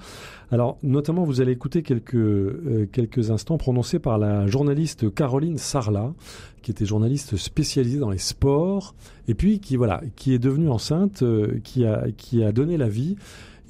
Alors, 0.51 0.77
notamment, 0.83 1.23
vous 1.23 1.41
allez 1.41 1.51
écouter 1.51 1.81
quelques, 1.81 2.91
quelques 2.91 3.31
instants 3.31 3.57
prononcés 3.57 3.99
par 3.99 4.17
la 4.17 4.47
journaliste 4.47 5.13
Caroline 5.13 5.57
Sarla, 5.57 6.13
qui 6.61 6.71
était 6.71 6.85
journaliste 6.85 7.37
spécialisée 7.37 7.99
dans 7.99 8.09
les 8.09 8.17
sports, 8.17 8.95
et 9.27 9.33
puis 9.33 9.59
qui 9.59 9.75
voilà, 9.77 10.01
qui 10.15 10.33
est 10.33 10.39
devenue 10.39 10.69
enceinte, 10.69 11.23
euh, 11.23 11.59
qui 11.63 11.85
a 11.85 12.05
qui 12.17 12.43
a 12.43 12.51
donné 12.51 12.77
la 12.77 12.89
vie 12.89 13.15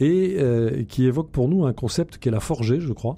et 0.01 0.35
euh, 0.39 0.83
qui 0.83 1.05
évoque 1.05 1.29
pour 1.29 1.47
nous 1.47 1.65
un 1.65 1.73
concept 1.73 2.17
qu'elle 2.17 2.35
a 2.35 2.39
forgé, 2.39 2.81
je 2.81 2.91
crois, 2.91 3.17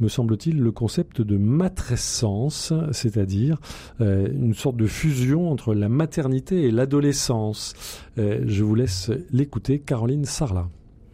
me 0.00 0.08
semble-t-il, 0.08 0.60
le 0.60 0.72
concept 0.72 1.22
de 1.22 1.38
matrescence, 1.38 2.72
c'est-à-dire 2.92 3.58
euh, 4.00 4.28
une 4.28 4.52
sorte 4.52 4.76
de 4.76 4.86
fusion 4.86 5.50
entre 5.50 5.74
la 5.74 5.88
maternité 5.88 6.64
et 6.64 6.70
l'adolescence. 6.70 7.74
je 8.16 8.62
vous 8.62 8.74
laisse 8.74 9.10
l'écouter, 9.32 9.78
Caroline 9.78 10.24
Sarla. 10.24 10.66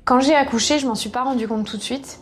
Quand 0.06 0.20
j'ai 0.20 0.34
accouché, 0.34 0.78
je 0.78 0.86
m'en 0.86 0.94
suis 0.94 1.10
pas 1.10 1.22
rendu 1.22 1.46
compte 1.46 1.66
tout 1.66 1.76
de 1.76 1.82
suite. 1.82 2.20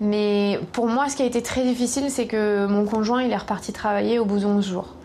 Mais 0.00 0.58
pour 0.72 0.88
moi, 0.88 1.08
ce 1.08 1.16
qui 1.16 1.22
a 1.22 1.26
été 1.26 1.42
très 1.42 1.62
difficile, 1.62 2.06
c'est 2.08 2.26
que 2.26 2.66
mon 2.66 2.84
conjoint, 2.84 3.22
il 3.22 3.30
est 3.30 3.36
reparti 3.36 3.72
travailler 3.72 4.18
au 4.18 4.24
bout 4.24 4.38
de 4.38 4.46
11 4.46 4.66
jours. 4.66 4.96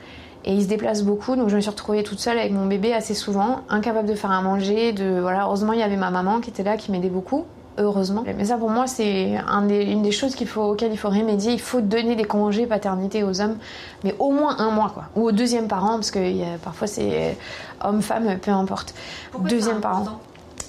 Et 0.45 0.53
il 0.53 0.63
se 0.63 0.67
déplace 0.67 1.03
beaucoup, 1.03 1.35
donc 1.35 1.49
je 1.49 1.55
me 1.55 1.61
suis 1.61 1.69
retrouvée 1.69 2.03
toute 2.03 2.19
seule 2.19 2.39
avec 2.39 2.51
mon 2.51 2.65
bébé 2.65 2.93
assez 2.93 3.13
souvent, 3.13 3.61
incapable 3.69 4.07
de 4.07 4.15
faire 4.15 4.31
à 4.31 4.41
manger. 4.41 4.93
De 4.93 5.19
voilà, 5.19 5.43
heureusement 5.43 5.73
il 5.73 5.79
y 5.79 5.83
avait 5.83 5.97
ma 5.97 6.11
maman 6.11 6.39
qui 6.39 6.49
était 6.49 6.63
là, 6.63 6.77
qui 6.77 6.91
m'aidait 6.91 7.09
beaucoup. 7.09 7.45
Heureusement. 7.77 8.25
Mais 8.37 8.45
ça 8.45 8.57
pour 8.57 8.69
moi 8.69 8.87
c'est 8.87 9.37
une 9.61 10.01
des 10.01 10.11
choses 10.11 10.35
qu'il 10.35 10.47
faut, 10.47 10.63
auxquelles 10.63 10.91
il 10.91 10.97
faut 10.97 11.09
remédier. 11.09 11.53
Il 11.53 11.61
faut 11.61 11.79
donner 11.79 12.15
des 12.15 12.25
congés 12.25 12.65
paternité 12.65 13.23
aux 13.23 13.39
hommes, 13.39 13.57
mais 14.03 14.15
au 14.19 14.31
moins 14.31 14.57
un 14.59 14.69
mois 14.71 14.91
quoi, 14.93 15.03
ou 15.15 15.23
au 15.23 15.31
deuxième 15.31 15.67
parent 15.67 15.95
parce 15.95 16.11
que 16.11 16.57
parfois 16.57 16.87
c'est 16.87 17.37
homme-femme, 17.81 18.37
peu 18.41 18.51
importe. 18.51 18.93
deuxième 19.47 19.79
parent. 19.79 20.19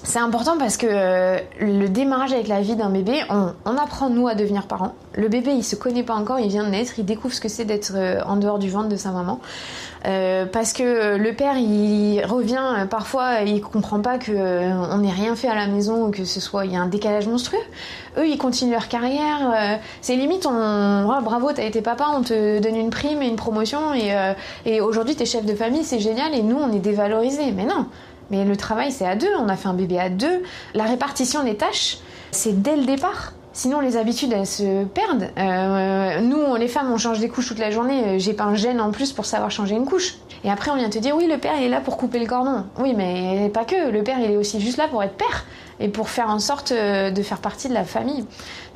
C'est 0.03 0.19
important 0.19 0.57
parce 0.57 0.77
que 0.77 0.87
euh, 0.89 1.37
le 1.59 1.87
démarrage 1.87 2.33
avec 2.33 2.47
la 2.47 2.61
vie 2.61 2.75
d'un 2.75 2.89
bébé, 2.89 3.21
on, 3.29 3.77
apprend 3.77 4.09
nous 4.09 4.27
à 4.27 4.33
devenir 4.33 4.63
parents. 4.63 4.95
Le 5.15 5.27
bébé, 5.27 5.51
il 5.51 5.63
se 5.63 5.75
connaît 5.75 6.03
pas 6.03 6.15
encore, 6.15 6.39
il 6.39 6.47
vient 6.47 6.63
de 6.63 6.69
naître, 6.69 6.93
il 6.97 7.05
découvre 7.05 7.33
ce 7.33 7.39
que 7.39 7.49
c'est 7.49 7.65
d'être 7.65 7.91
euh, 7.95 8.19
en 8.25 8.35
dehors 8.35 8.57
du 8.57 8.69
ventre 8.69 8.89
de 8.89 8.95
sa 8.95 9.11
maman. 9.11 9.39
Euh, 10.07 10.47
parce 10.47 10.73
que 10.73 11.17
le 11.17 11.33
père, 11.33 11.57
il 11.57 12.25
revient 12.25 12.87
parfois, 12.89 13.41
il 13.41 13.61
comprend 13.61 13.99
pas 13.99 14.17
que 14.17 14.31
on 14.31 14.97
n'ait 14.97 15.11
rien 15.11 15.35
fait 15.35 15.47
à 15.47 15.53
la 15.53 15.67
maison 15.67 16.07
ou 16.07 16.11
que 16.11 16.25
ce 16.25 16.39
soit, 16.39 16.65
il 16.65 16.73
y 16.73 16.75
a 16.75 16.81
un 16.81 16.87
décalage 16.87 17.27
monstrueux. 17.27 17.59
Eux, 18.17 18.27
ils 18.27 18.39
continuent 18.39 18.71
leur 18.71 18.87
carrière. 18.87 19.79
c'est 20.01 20.15
limite, 20.15 20.47
on, 20.47 21.05
oh, 21.07 21.21
bravo, 21.21 21.51
t'as 21.53 21.65
été 21.65 21.81
papa, 21.81 22.07
on 22.15 22.23
te 22.23 22.59
donne 22.59 22.75
une 22.75 22.89
prime 22.89 23.21
et 23.21 23.27
une 23.27 23.35
promotion 23.35 23.93
et, 23.93 24.11
et 24.65 24.81
aujourd'hui 24.81 25.15
t'es 25.15 25.25
chef 25.25 25.45
de 25.45 25.53
famille, 25.53 25.83
c'est 25.83 25.99
génial 25.99 26.33
et 26.33 26.41
nous 26.41 26.57
on 26.57 26.73
est 26.73 26.79
dévalorisés. 26.79 27.51
Mais 27.51 27.65
non, 27.65 27.85
mais 28.31 28.45
le 28.45 28.55
travail, 28.55 28.91
c'est 28.91 29.05
à 29.05 29.15
deux. 29.15 29.33
On 29.37 29.49
a 29.49 29.57
fait 29.57 29.67
un 29.67 29.73
bébé 29.73 29.99
à 29.99 30.09
deux. 30.09 30.41
La 30.73 30.85
répartition 30.85 31.43
des 31.43 31.55
tâches, 31.55 31.97
c'est 32.31 32.61
dès 32.61 32.77
le 32.77 32.85
départ. 32.85 33.33
Sinon, 33.53 33.81
les 33.81 33.97
habitudes, 33.97 34.31
elles 34.31 34.47
se 34.47 34.85
perdent. 34.85 35.29
Euh, 35.37 36.21
nous, 36.21 36.55
les 36.55 36.69
femmes, 36.69 36.89
on 36.89 36.97
change 36.97 37.19
des 37.19 37.27
couches 37.27 37.49
toute 37.49 37.59
la 37.59 37.69
journée. 37.69 38.17
J'ai 38.17 38.33
pas 38.33 38.45
un 38.45 38.55
gène 38.55 38.79
en 38.79 38.91
plus 38.91 39.11
pour 39.11 39.25
savoir 39.25 39.51
changer 39.51 39.75
une 39.75 39.85
couche. 39.85 40.15
Et 40.45 40.49
après, 40.49 40.71
on 40.71 40.75
vient 40.75 40.89
te 40.89 40.97
dire, 40.97 41.15
oui, 41.17 41.27
le 41.27 41.37
père, 41.37 41.53
il 41.57 41.65
est 41.65 41.69
là 41.69 41.81
pour 41.81 41.97
couper 41.97 42.19
le 42.19 42.25
cordon. 42.25 42.63
Oui, 42.79 42.93
mais 42.95 43.49
pas 43.53 43.65
que. 43.65 43.91
Le 43.91 44.03
père, 44.03 44.17
il 44.19 44.31
est 44.31 44.37
aussi 44.37 44.61
juste 44.61 44.77
là 44.77 44.87
pour 44.87 45.03
être 45.03 45.15
père 45.15 45.45
et 45.81 45.89
pour 45.89 46.09
faire 46.09 46.29
en 46.29 46.39
sorte 46.39 46.71
euh, 46.71 47.11
de 47.11 47.21
faire 47.21 47.39
partie 47.39 47.67
de 47.67 47.73
la 47.73 47.83
famille. 47.83 48.25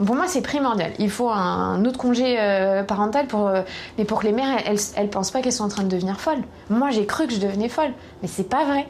Pour 0.06 0.16
moi, 0.16 0.26
c'est 0.28 0.42
primordial. 0.42 0.92
Il 1.00 1.10
faut 1.10 1.30
un 1.30 1.86
autre 1.86 1.98
congé 1.98 2.36
euh, 2.38 2.84
parental 2.84 3.28
pour, 3.28 3.50
mais 3.98 4.04
pour 4.04 4.20
que 4.20 4.26
les 4.26 4.34
mères, 4.34 4.58
elles, 4.66 4.80
elles 4.98 5.10
pensent 5.10 5.32
pas 5.32 5.42
qu'elles 5.42 5.54
sont 5.54 5.64
en 5.64 5.70
train 5.70 5.84
de 5.84 5.90
devenir 5.90 6.20
folles. 6.20 6.44
Moi, 6.70 6.90
j'ai 6.90 7.06
cru 7.06 7.28
que 7.28 7.34
je 7.34 7.40
devenais 7.40 7.70
folle, 7.70 7.94
mais 8.22 8.28
c'est 8.28 8.50
pas 8.50 8.66
vrai 8.66 8.86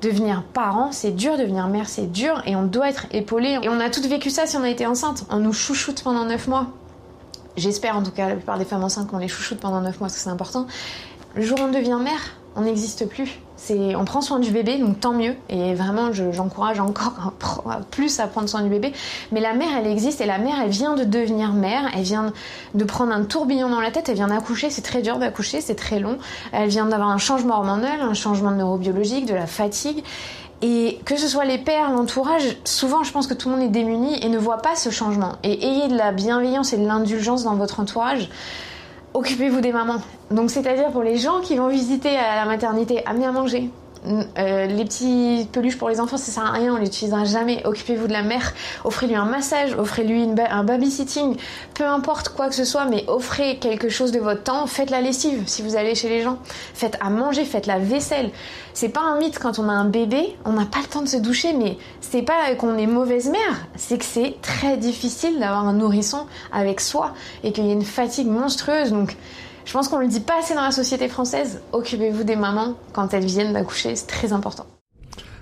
devenir 0.00 0.42
parent, 0.42 0.92
c'est 0.92 1.10
dur, 1.10 1.36
devenir 1.36 1.68
mère, 1.68 1.88
c'est 1.88 2.10
dur, 2.10 2.42
et 2.46 2.56
on 2.56 2.64
doit 2.64 2.88
être 2.88 3.06
épaulé. 3.10 3.58
Et 3.62 3.68
on 3.68 3.80
a 3.80 3.90
toutes 3.90 4.06
vécu 4.06 4.30
ça 4.30 4.46
si 4.46 4.56
on 4.56 4.62
a 4.62 4.70
été 4.70 4.86
enceinte. 4.86 5.24
On 5.30 5.38
nous 5.38 5.52
chouchoute 5.52 6.02
pendant 6.02 6.24
9 6.24 6.48
mois. 6.48 6.68
J'espère 7.56 7.96
en 7.96 8.02
tout 8.02 8.12
cas, 8.12 8.28
la 8.28 8.34
plupart 8.34 8.58
des 8.58 8.64
femmes 8.64 8.84
enceintes 8.84 9.08
qu'on 9.08 9.18
les 9.18 9.28
chouchoute 9.28 9.58
pendant 9.58 9.80
9 9.80 9.98
mois, 9.98 10.06
parce 10.06 10.14
que 10.14 10.20
c'est 10.20 10.30
important. 10.30 10.66
Le 11.34 11.42
jour 11.42 11.58
où 11.60 11.64
on 11.64 11.72
devient 11.72 11.98
mère, 12.00 12.20
on 12.58 12.62
n'existe 12.62 13.08
plus. 13.08 13.38
On 13.70 14.04
prend 14.04 14.20
soin 14.20 14.38
du 14.38 14.50
bébé, 14.50 14.78
donc 14.78 15.00
tant 15.00 15.12
mieux. 15.12 15.34
Et 15.48 15.74
vraiment, 15.74 16.12
j'encourage 16.12 16.80
encore 16.80 17.32
plus 17.90 18.20
à 18.20 18.26
prendre 18.26 18.48
soin 18.48 18.62
du 18.62 18.68
bébé. 18.68 18.92
Mais 19.32 19.40
la 19.40 19.52
mère, 19.52 19.68
elle 19.78 19.86
existe 19.86 20.20
et 20.20 20.26
la 20.26 20.38
mère, 20.38 20.56
elle 20.62 20.70
vient 20.70 20.94
de 20.94 21.04
devenir 21.04 21.52
mère. 21.52 21.90
Elle 21.94 22.02
vient 22.02 22.32
de 22.74 22.84
prendre 22.84 23.12
un 23.12 23.24
tourbillon 23.24 23.68
dans 23.68 23.80
la 23.80 23.90
tête. 23.90 24.08
Elle 24.08 24.14
vient 24.14 24.28
d'accoucher. 24.28 24.70
C'est 24.70 24.82
très 24.82 25.02
dur 25.02 25.18
d'accoucher, 25.18 25.60
c'est 25.60 25.74
très 25.74 25.98
long. 25.98 26.18
Elle 26.52 26.68
vient 26.68 26.86
d'avoir 26.86 27.10
un 27.10 27.18
changement 27.18 27.56
hormonal, 27.56 28.00
un 28.00 28.14
changement 28.14 28.52
neurobiologique, 28.52 29.26
de 29.26 29.34
la 29.34 29.46
fatigue. 29.46 30.02
Et 30.60 30.98
que 31.04 31.16
ce 31.16 31.28
soit 31.28 31.44
les 31.44 31.58
pères, 31.58 31.90
l'entourage, 31.90 32.56
souvent 32.64 33.04
je 33.04 33.12
pense 33.12 33.28
que 33.28 33.34
tout 33.34 33.48
le 33.48 33.56
monde 33.56 33.64
est 33.64 33.70
démuni 33.70 34.18
et 34.24 34.28
ne 34.28 34.38
voit 34.38 34.58
pas 34.58 34.74
ce 34.74 34.90
changement. 34.90 35.34
Et 35.44 35.64
ayez 35.64 35.86
de 35.86 35.96
la 35.96 36.10
bienveillance 36.10 36.72
et 36.72 36.78
de 36.78 36.84
l'indulgence 36.86 37.44
dans 37.44 37.54
votre 37.54 37.78
entourage 37.78 38.28
occupez-vous 39.14 39.60
des 39.60 39.72
mamans. 39.72 40.02
Donc 40.30 40.50
c'est-à-dire 40.50 40.90
pour 40.90 41.02
les 41.02 41.16
gens 41.16 41.40
qui 41.40 41.56
vont 41.56 41.68
visiter 41.68 42.16
à 42.16 42.36
la 42.36 42.44
maternité, 42.44 43.04
amenez 43.06 43.26
à 43.26 43.32
manger. 43.32 43.70
Euh, 44.06 44.66
les 44.66 44.84
petits 44.84 45.48
peluches 45.52 45.76
pour 45.76 45.88
les 45.88 46.00
enfants, 46.00 46.16
ça 46.16 46.30
sert 46.30 46.44
à 46.44 46.52
rien, 46.52 46.74
on 46.74 46.78
les 46.78 46.86
utilisera 46.86 47.24
jamais. 47.24 47.62
Occupez-vous 47.66 48.06
de 48.06 48.12
la 48.12 48.22
mère, 48.22 48.54
offrez-lui 48.84 49.14
un 49.14 49.24
massage, 49.24 49.74
offrez-lui 49.74 50.28
un 50.50 50.64
babysitting, 50.64 51.36
peu 51.74 51.84
importe 51.84 52.30
quoi 52.30 52.48
que 52.48 52.54
ce 52.54 52.64
soit, 52.64 52.84
mais 52.84 53.04
offrez 53.08 53.58
quelque 53.58 53.88
chose 53.88 54.12
de 54.12 54.20
votre 54.20 54.42
temps. 54.42 54.66
Faites 54.66 54.90
la 54.90 55.00
lessive 55.00 55.42
si 55.46 55.62
vous 55.62 55.76
allez 55.76 55.94
chez 55.94 56.08
les 56.08 56.22
gens. 56.22 56.38
Faites 56.74 56.96
à 57.00 57.10
manger, 57.10 57.44
faites 57.44 57.66
la 57.66 57.78
vaisselle. 57.78 58.30
C'est 58.72 58.90
pas 58.90 59.00
un 59.00 59.18
mythe 59.18 59.38
quand 59.38 59.58
on 59.58 59.68
a 59.68 59.72
un 59.72 59.86
bébé, 59.86 60.36
on 60.44 60.52
n'a 60.52 60.64
pas 60.64 60.78
le 60.78 60.86
temps 60.86 61.02
de 61.02 61.08
se 61.08 61.16
doucher, 61.16 61.52
mais 61.52 61.76
c'est 62.00 62.22
pas 62.22 62.54
qu'on 62.56 62.78
est 62.78 62.86
mauvaise 62.86 63.28
mère, 63.28 63.66
c'est 63.76 63.98
que 63.98 64.04
c'est 64.04 64.36
très 64.40 64.76
difficile 64.76 65.40
d'avoir 65.40 65.66
un 65.66 65.72
nourrisson 65.72 66.26
avec 66.52 66.80
soi 66.80 67.12
et 67.42 67.52
qu'il 67.52 67.66
y 67.66 67.70
a 67.70 67.72
une 67.72 67.82
fatigue 67.82 68.28
monstrueuse. 68.28 68.92
Donc 68.92 69.16
je 69.68 69.74
pense 69.74 69.88
qu'on 69.88 69.98
le 69.98 70.08
dit 70.08 70.20
pas 70.20 70.38
assez 70.38 70.54
dans 70.54 70.62
la 70.62 70.70
société 70.70 71.08
française. 71.08 71.60
Occupez-vous 71.72 72.24
des 72.24 72.36
mamans 72.36 72.72
quand 72.94 73.12
elles 73.12 73.26
viennent 73.26 73.52
d'accoucher, 73.52 73.96
c'est 73.96 74.06
très 74.06 74.32
important. 74.32 74.64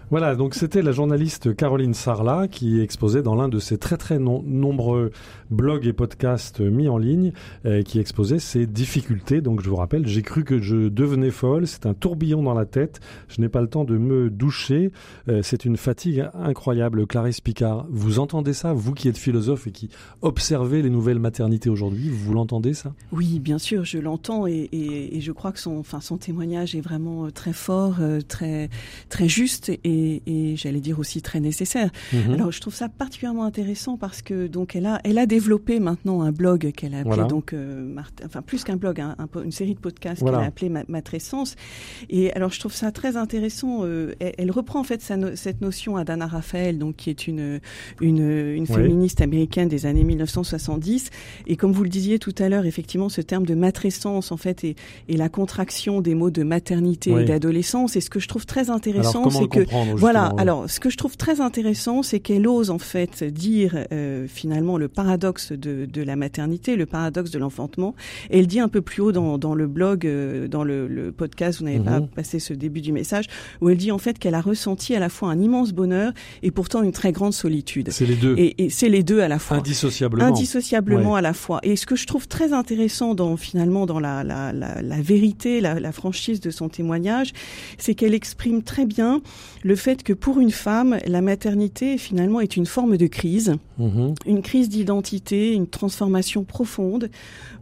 Voilà, 0.08 0.36
donc 0.36 0.54
c'était 0.54 0.82
la 0.82 0.92
journaliste 0.92 1.56
Caroline 1.56 1.92
Sarla 1.92 2.46
qui 2.46 2.80
exposait 2.80 3.22
dans 3.22 3.34
l'un 3.34 3.48
de 3.48 3.58
ses 3.58 3.76
très 3.76 3.96
très 3.96 4.20
nombreux 4.20 5.10
blogs 5.50 5.84
et 5.84 5.92
podcasts 5.92 6.60
mis 6.60 6.88
en 6.88 6.96
ligne, 6.96 7.32
euh, 7.64 7.82
qui 7.82 7.98
exposait 7.98 8.38
ses 8.38 8.66
difficultés. 8.66 9.40
Donc 9.40 9.62
je 9.62 9.68
vous 9.68 9.75
rappelle, 9.75 10.06
j'ai 10.06 10.22
cru 10.22 10.44
que 10.44 10.60
je 10.60 10.88
devenais 10.88 11.32
folle, 11.32 11.66
c'est 11.66 11.86
un 11.86 11.94
tourbillon 11.94 12.44
dans 12.44 12.54
la 12.54 12.66
tête, 12.66 13.00
je 13.26 13.40
n'ai 13.40 13.48
pas 13.48 13.60
le 13.60 13.66
temps 13.66 13.82
de 13.82 13.98
me 13.98 14.30
doucher, 14.30 14.92
euh, 15.28 15.40
c'est 15.42 15.64
une 15.64 15.76
fatigue 15.76 16.28
incroyable. 16.34 17.04
Clarisse 17.08 17.40
Picard, 17.40 17.86
vous 17.90 18.20
entendez 18.20 18.52
ça, 18.52 18.72
vous 18.72 18.94
qui 18.94 19.08
êtes 19.08 19.18
philosophe 19.18 19.66
et 19.66 19.72
qui 19.72 19.90
observez 20.22 20.82
les 20.82 20.90
nouvelles 20.90 21.18
maternités 21.18 21.68
aujourd'hui, 21.68 22.10
vous 22.10 22.32
l'entendez 22.32 22.75
ça? 22.75 22.94
Oui, 23.10 23.40
bien 23.40 23.58
sûr, 23.58 23.84
je 23.84 23.98
l'entends 23.98 24.46
et, 24.46 24.68
et, 24.70 25.16
et, 25.16 25.20
je 25.20 25.32
crois 25.32 25.50
que 25.50 25.58
son, 25.58 25.78
enfin, 25.78 26.00
son 26.00 26.16
témoignage 26.16 26.76
est 26.76 26.80
vraiment 26.80 27.25
euh, 27.25 27.30
très 27.30 27.52
fort, 27.52 27.96
très, 28.28 28.70
très 29.08 29.28
juste 29.28 29.72
et 29.82 29.96
et, 29.97 30.57
j'allais 30.57 30.81
dire 30.81 30.99
aussi 30.99 31.23
très 31.23 31.41
nécessaire. 31.41 31.91
Mhm. 32.12 32.35
Alors 32.35 32.53
je 32.53 32.61
trouve 32.61 32.75
ça 32.75 32.88
particulièrement 32.88 33.45
intéressant 33.45 33.97
parce 33.97 34.23
que 34.23 34.47
donc 34.47 34.76
elle 34.76 34.87
a 34.87 35.00
elle 35.05 35.19
a 35.19 35.26
développé 35.26 35.81
maintenant 35.81 36.23
un 36.23 36.33
blog 36.33 36.73
qu'elle 36.73 36.95
a 36.95 37.00
appelé 37.00 37.25
donc 37.29 37.53
euh, 37.53 37.95
enfin 38.25 38.43
plus 38.43 38.65
qu'un 38.65 38.76
blog, 38.76 39.00
un, 39.00 39.17
une 39.45 39.53
série 39.53 39.75
de 39.75 39.81
podcasts 39.81 40.25
qu'elle 40.25 40.35
a 40.35 40.41
appelé 40.41 40.71
Matrescence. 40.88 41.57
Et 42.11 42.33
alors 42.33 42.50
je 42.50 42.61
trouve 42.61 42.75
ça 42.75 42.93
très 42.93 43.17
intéressant. 43.17 43.81
Euh, 43.83 44.15
elle, 44.19 44.50
reprend 44.50 44.81
en 44.81 44.85
fait 44.85 45.03
cette 45.03 45.61
notion 45.61 45.97
à 45.97 46.05
Dana 46.05 46.26
Raphael, 46.26 46.79
donc 46.79 46.97
qui 46.97 47.11
est 47.11 47.26
une 47.26 47.61
une, 48.00 48.29
une 48.29 48.67
féministe 48.67 49.21
américaine 49.21 49.69
des 49.69 49.87
années 49.87 50.05
1970. 50.05 51.11
Et 51.47 51.57
comme 51.57 51.73
vous 51.73 51.83
le 51.83 51.88
disiez 51.88 52.19
tout 52.19 52.35
à 52.38 52.49
l'heure, 52.49 52.67
effectivement, 52.67 53.09
ce 53.09 53.21
terme 53.21 53.47
de 53.47 53.55
matrescence 53.55 54.33
en 54.33 54.37
fait 54.37 54.65
est, 54.65 54.76
est 55.09 55.17
la 55.17 55.29
contraction 55.29 56.00
des 56.00 56.15
mots 56.15 56.31
de 56.31 56.43
maternité 56.43 57.11
et 57.11 57.25
d'adolescence. 57.25 57.97
Et 57.97 58.00
ce 58.00 58.11
que 58.11 58.21
je 58.21 58.29
trouve 58.29 58.47
très 58.47 58.71
intéressant, 58.71 59.31
c'est 59.31 59.49
que 59.49 59.67
voilà. 59.95 60.33
Alors, 60.38 60.69
ce 60.69 60.81
que 60.81 60.90
je 60.90 60.97
trouve 60.97 61.16
très 61.16 61.40
intéressant, 61.40 62.02
c'est 62.02 62.21
qu'elle 62.21 62.47
ose 62.47 62.71
en 62.71 62.78
fait 62.78 63.25
dire 63.25 63.87
euh, 63.93 64.26
finalement 64.28 64.78
le 64.78 64.88
paradoxe 64.88 65.52
de, 65.52 65.87
de, 65.87 66.02
la 66.02 66.16
maternité, 66.16 66.76
le 66.76 66.87
paradoxe 66.87 67.31
de 67.31 67.38
l'enfantement. 67.38 67.95
Et 68.31 68.38
elle 68.40 68.47
dit 68.47 68.61
un 68.61 68.69
peu 68.69 68.81
plus 68.81 69.02
haut 69.02 69.12
dans, 69.12 69.38
dans 69.38 69.55
le 69.55 69.66
blog, 69.66 70.07
euh, 70.07 70.49
dans 70.49 70.64
le, 70.64 70.87
le, 70.88 71.12
podcast, 71.12 71.59
vous 71.61 71.64
n'avez 71.64 71.81
pas 71.81 72.00
mhm. 72.00 72.09
passé 72.09 72.38
ce 72.38 72.52
début 72.52 72.81
du 72.81 72.93
message, 72.93 73.26
où 73.61 73.69
elle 73.71 73.76
dit 73.76 73.93
en 73.93 73.99
fait 73.99 74.19
qu'elle 74.19 74.35
a 74.35 74.40
ressenti 74.40 74.95
à 74.95 75.00
la 75.00 75.09
fois 75.09 75.31
un 75.31 75.40
immense 75.40 75.73
bonheur 75.73 76.12
et 76.43 76.50
pourtant 76.50 76.83
une 76.83 76.93
très 76.93 77.12
grande 77.12 77.33
solitude. 77.33 77.90
C'est 77.90 78.07
les 78.07 78.16
deux. 78.16 78.35
Et, 78.38 78.64
et 78.64 78.71
c'est 78.71 78.88
les 78.88 79.02
deux 79.02 79.21
à 79.21 79.28
la 79.28 79.38
fois. 79.38 79.59
Indissociablement. 79.59 80.25
Indissociablement 80.25 81.14
à 81.14 81.21
la 81.21 81.33
fois. 81.33 81.61
Et 81.62 81.76
ce 81.76 81.87
que 81.87 81.97
je 81.97 82.07
trouve 82.07 82.28
très 82.28 82.52
intéressant 82.52 83.14
dans 83.14 83.37
finalement 83.37 83.87
dans 83.87 84.00
la, 84.00 84.25
la, 84.25 84.52
la, 84.52 84.83
la 84.83 85.00
vérité, 85.00 85.61
la, 85.61 85.78
la 85.81 85.93
franchise 85.93 86.40
de 86.40 86.50
son 86.50 86.69
témoignage, 86.69 87.33
c'est 87.78 87.95
qu'elle 87.95 88.14
exprime 88.14 88.62
très 88.62 88.87
bien 88.87 89.21
le 89.66 89.75
fait 89.75 90.04
que 90.04 90.12
pour 90.12 90.38
une 90.38 90.52
femme, 90.52 90.99
la 91.06 91.20
maternité 91.20 91.99
finalement 91.99 92.38
est 92.40 92.56
une 92.56 92.66
forme 92.66 92.96
de 92.96 93.08
crise, 93.08 93.56
mhm. 93.78 94.14
une 94.25 94.40
crise 94.40 94.68
d'identité, 94.68 95.52
une 95.52 95.66
transformation 95.66 96.44
profonde, 96.44 97.11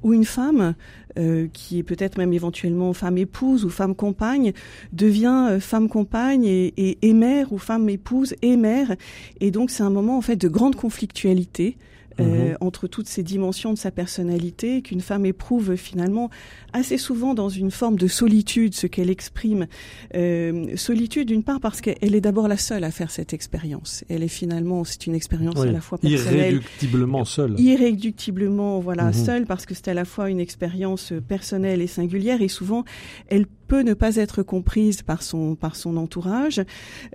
où 0.03 0.13
une 0.13 0.27
femme 0.27 0.75
euh, 1.19 1.49
qui 1.51 1.79
est 1.79 1.83
peut-être 1.83 2.19
même 2.19 2.35
éventuellement 2.35 2.93
femme 2.93 3.17
épouse 3.17 3.65
ou 3.65 3.71
femme 3.71 3.95
compagne, 3.95 4.53
devient 4.93 5.47
euh, 5.49 5.61
femme 5.61 5.89
compagne 5.89 6.45
et, 6.45 6.99
et, 7.01 7.13
mère 7.15 7.55
ou 7.55 7.59
femme 7.59 7.89
épouse 7.89 8.35
et 8.43 8.59
mère. 8.59 8.95
Et 9.41 9.51
donc 9.51 9.71
c'est 9.71 9.83
un 9.83 9.89
moment 9.89 10.19
en 10.19 10.21
fait 10.21 10.37
de 10.37 10.49
grande 10.49 10.77
conflictualité 10.77 11.79
euh, 12.21 12.51
mhm. 12.51 12.57
entre 12.61 12.87
toutes 12.87 13.09
ces 13.09 13.23
dimensions 13.23 13.73
de 13.73 13.79
sa 13.79 13.91
personnalité, 13.91 14.83
qu'une 14.83 15.01
femme 15.01 15.27
éprouve 15.27 15.77
finalement 15.77 16.31
assez 16.73 16.99
souvent 16.99 17.35
dans 17.35 17.49
une 17.49 17.71
forme 17.71 17.97
de 17.97 18.07
solitude, 18.07 18.75
ce 18.75 18.87
qu'elle 18.87 19.11
exprime. 19.11 19.67
Euh, 20.15 20.77
solitude 20.77 21.29
d'une 21.29 21.43
part 21.43 21.61
parce 21.61 21.81
qu'elle 21.81 22.15
est 22.15 22.21
d'abord 22.21 22.49
la 22.49 22.57
seule 22.57 22.85
à 22.85 22.91
faire 22.91 23.11
cette 23.11 23.33
expérience. 23.33 24.05
Elle 24.09 24.23
est 24.23 24.29
finalement, 24.29 24.85
c'est 24.85 25.07
une 25.07 25.15
expérience 25.15 25.61
à 25.61 25.67
la 25.67 25.81
fois 25.81 25.99
personnelle, 25.99 26.55
irréductiblement 26.55 27.25
seule. 27.25 27.59
Irréductiblement, 27.59 28.81
voilà, 28.81 29.07
mhm. 29.07 29.13
seule 29.13 29.47
parce 29.47 29.67
que 29.67 29.75
c'est 29.75 29.89
à 29.89 29.95
la 29.95 30.05
fois 30.05 30.31
une 30.31 30.41
expérience 30.41 31.13
personnelle 31.27 31.83
et 31.83 31.87
singulière 31.87 32.43
et 32.43 32.49
souvent 32.49 32.85
elle 33.29 33.47
peut 33.67 33.83
ne 33.83 33.95
pas 33.95 34.17
être 34.17 34.43
comprise 34.43 35.03
par 35.03 35.23
son 35.23 35.55
par 35.55 35.77
son 35.77 35.97
entourage 35.97 36.63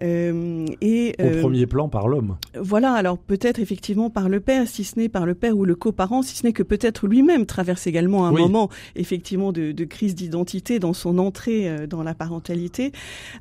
euh, 0.02 0.66
et 0.82 1.16
au 1.20 1.24
euh, 1.24 1.42
premier 1.42 1.66
plan 1.66 1.90
par 1.90 2.08
l'homme. 2.08 2.38
Voilà, 2.60 2.94
alors 2.94 3.18
peut-être 3.18 3.60
effectivement 3.60 4.10
par 4.10 4.30
le 4.30 4.40
père, 4.40 4.68
si 4.68 4.84
ce 4.84 5.00
n'est 5.00 5.10
par 5.10 5.26
le 5.26 5.36
père 5.36 5.58
ou 5.58 5.66
le 5.66 5.76
coparent, 5.76 6.22
si 6.22 6.36
ce 6.36 6.46
n'est 6.46 6.54
que 6.54 6.64
peut-être 6.64 7.08
lui-même 7.08 7.46
traverse 7.46 7.88
également 7.88 8.26
un 8.26 8.32
moment 8.32 8.70
effectivement 8.96 9.52
de, 9.52 9.72
de 9.72 9.86
crise 9.86 10.16
d'identité 10.16 10.80
dans 10.80 10.94
son 10.94 11.18
entrée 11.18 11.70
euh, 11.70 11.88
dans 11.88 12.04
la 12.04 12.14
parentalité. 12.14 12.92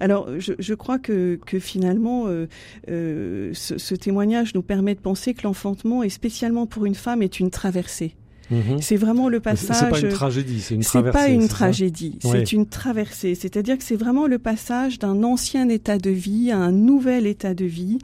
Alors 0.00 0.28
je, 0.38 0.52
je 0.58 0.74
crois 0.74 0.98
que 0.98 1.38
que 1.46 1.58
finalement 1.58 2.24
euh, 2.26 3.50
ce, 3.54 3.78
ce 3.78 3.94
témoignage 3.94 4.54
nous 4.54 4.62
permet 4.62 4.94
de 4.94 5.00
penser 5.00 5.34
que 5.34 5.42
l'enfantement, 5.44 6.02
et 6.02 6.08
spécialement 6.08 6.66
pour 6.66 6.84
une 6.86 6.94
femme, 6.94 7.22
est 7.22 7.40
une 7.40 7.50
traversée. 7.50 8.14
Mhm. 8.50 8.80
C'est 8.80 8.96
vraiment 8.96 9.28
le 9.28 9.40
passage. 9.40 9.76
C'est 9.76 9.90
pas 9.90 10.00
une 10.00 10.08
tragédie, 10.08 10.60
c'est 10.60 10.74
une 10.74 10.82
traversée. 10.82 11.18
C'est 11.18 11.26
pas 11.26 11.32
une 11.32 11.48
tragédie, 11.48 12.18
c'est 12.22 12.52
une 12.52 12.66
traversée. 12.66 13.34
C'est-à-dire 13.34 13.76
que 13.76 13.84
c'est 13.84 13.96
vraiment 13.96 14.26
le 14.26 14.38
passage 14.38 14.98
d'un 14.98 15.22
ancien 15.22 15.68
état 15.68 15.98
de 15.98 16.10
vie 16.10 16.50
à 16.50 16.58
un 16.58 16.72
nouvel 16.72 17.26
état 17.26 17.54
de 17.54 17.64
vie 17.64 17.98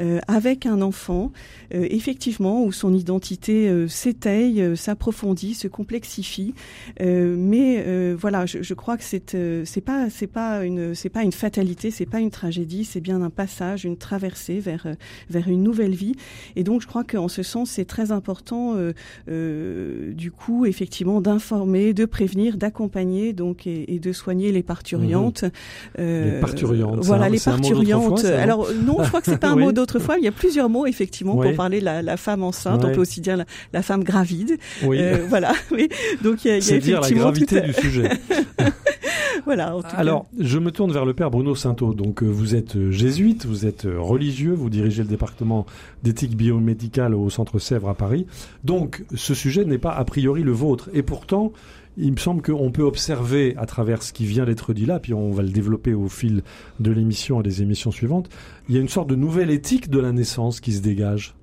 euh, 0.00 0.20
avec 0.28 0.66
un 0.66 0.82
enfant, 0.82 1.32
euh, 1.74 1.86
effectivement, 1.90 2.64
où 2.64 2.72
son 2.72 2.92
identité 2.92 3.68
euh, 3.68 3.88
s'étaye, 3.88 4.60
euh, 4.60 4.76
s'approfondit, 4.76 5.54
se 5.54 5.68
complexifie. 5.68 6.54
Euh, 7.00 7.34
mais 7.38 7.84
voilà, 8.14 8.46
je, 8.46 8.62
je, 8.62 8.74
crois 8.74 8.96
que 8.96 9.04
c'est 9.04 9.36
c'est 9.64 9.80
pas 9.80 10.10
c'est 10.10 10.26
pas 10.26 10.64
une 10.64 10.94
c'est 10.94 11.08
pas 11.08 11.22
une 11.22 11.32
fatalité, 11.32 11.90
c'est 11.90 12.06
pas 12.06 12.20
une 12.20 12.30
tragédie, 12.30 12.84
c'est 12.84 13.00
bien 13.00 13.22
un 13.22 13.30
passage, 13.30 13.84
une 13.84 13.96
traversée 13.96 14.58
vers 14.58 14.86
vers 15.30 15.48
une 15.48 15.62
nouvelle 15.62 15.94
vie. 15.94 16.14
Et 16.54 16.64
donc, 16.64 16.82
je 16.82 16.86
crois 16.86 17.04
qu'en 17.04 17.28
ce 17.28 17.42
sens, 17.42 17.70
c'est 17.70 17.84
très 17.84 18.12
important. 18.12 18.74
Euh, 19.28 19.85
du 20.12 20.30
coup, 20.30 20.66
effectivement, 20.66 21.20
d'informer, 21.20 21.94
de 21.94 22.04
prévenir, 22.04 22.56
d'accompagner, 22.56 23.32
donc 23.32 23.66
et, 23.66 23.98
de 23.98 24.12
soigner 24.12 24.52
les 24.52 24.62
parturiantes. 24.62 25.42
Mhm. 25.44 25.50
Euh, 25.98 26.34
les 26.34 26.40
parturiantes. 26.40 27.04
Voilà, 27.04 27.28
les 27.28 27.40
parturiantes. 27.40 28.24
Alors 28.24 28.68
non, 28.84 28.98
je 29.02 29.08
crois 29.08 29.20
que 29.20 29.30
c'est 29.30 29.38
pas 29.38 29.50
un 29.50 29.56
mot 29.66 29.72
d'autrefois. 29.72 30.18
Il 30.18 30.24
y 30.24 30.28
a 30.28 30.32
plusieurs 30.32 30.68
mots 30.68 30.86
effectivement 30.86 31.36
pour 31.36 31.54
parler 31.54 31.80
la, 31.80 32.02
la 32.02 32.16
femme 32.16 32.42
enceinte. 32.42 32.84
On 32.84 32.92
peut 32.92 33.00
aussi 33.00 33.20
dire 33.20 33.44
la, 33.72 33.82
femme 33.82 34.04
gravide. 34.04 34.58
Oui. 34.84 34.98
Euh, 35.00 35.26
voilà. 35.28 35.52
Oui. 35.72 35.88
Donc 36.22 36.44
il 36.44 36.48
y 36.48 36.50
a, 36.52 36.58
il 36.58 36.70
y 36.70 36.74
a 36.74 36.78
dire 36.78 37.00
la 37.00 37.10
gravité 37.10 37.60
du 37.60 37.72
sujet. 37.72 38.08
voilà. 39.44 39.76
Alors, 39.94 40.26
je 40.38 40.58
me 40.58 40.70
tourne 40.70 40.92
vers 40.92 41.04
le 41.04 41.14
père 41.14 41.30
Bruno 41.30 41.54
Sainteau. 41.54 41.94
Donc, 41.94 42.22
euh, 42.22 42.26
vous 42.26 42.54
êtes 42.54 42.76
euh, 42.76 42.90
jésuite, 42.90 43.46
vous 43.46 43.66
êtes 43.66 43.84
euh, 43.84 44.00
religieux, 44.00 44.52
vous 44.52 44.70
dirigez 44.70 45.02
le 45.02 45.08
département 45.08 45.66
d'éthique 46.02 46.36
biomédicale 46.36 47.14
au 47.14 47.30
Centre 47.30 47.58
Sèvres 47.58 47.88
à 47.88 47.94
Paris. 47.94 48.26
Donc, 48.64 49.04
ce 49.14 49.34
sujet 49.34 49.64
n'est 49.64 49.78
pas 49.78 49.92
a 49.92 50.04
priori 50.04 50.42
le 50.42 50.52
vôtre. 50.52 50.88
Et 50.92 51.02
pourtant, 51.02 51.52
il 51.96 52.12
me 52.12 52.18
semble 52.18 52.42
qu'on 52.42 52.70
peut 52.70 52.82
observer 52.82 53.54
à 53.56 53.66
travers 53.66 54.02
ce 54.02 54.12
qui 54.12 54.26
vient 54.26 54.44
d'être 54.44 54.74
dit 54.74 54.86
là, 54.86 55.00
puis 55.00 55.14
on 55.14 55.30
va 55.30 55.42
le 55.42 55.50
développer 55.50 55.94
au 55.94 56.08
fil 56.08 56.42
de 56.78 56.90
l'émission 56.90 57.40
et 57.40 57.42
des 57.42 57.62
émissions 57.62 57.90
suivantes, 57.90 58.28
il 58.68 58.74
y 58.74 58.78
a 58.78 58.80
une 58.80 58.88
sorte 58.88 59.08
de 59.08 59.16
nouvelle 59.16 59.50
éthique 59.50 59.88
de 59.88 59.98
la 59.98 60.12
naissance 60.12 60.60
qui 60.60 60.72
se 60.72 60.82
dégage. 60.82 61.34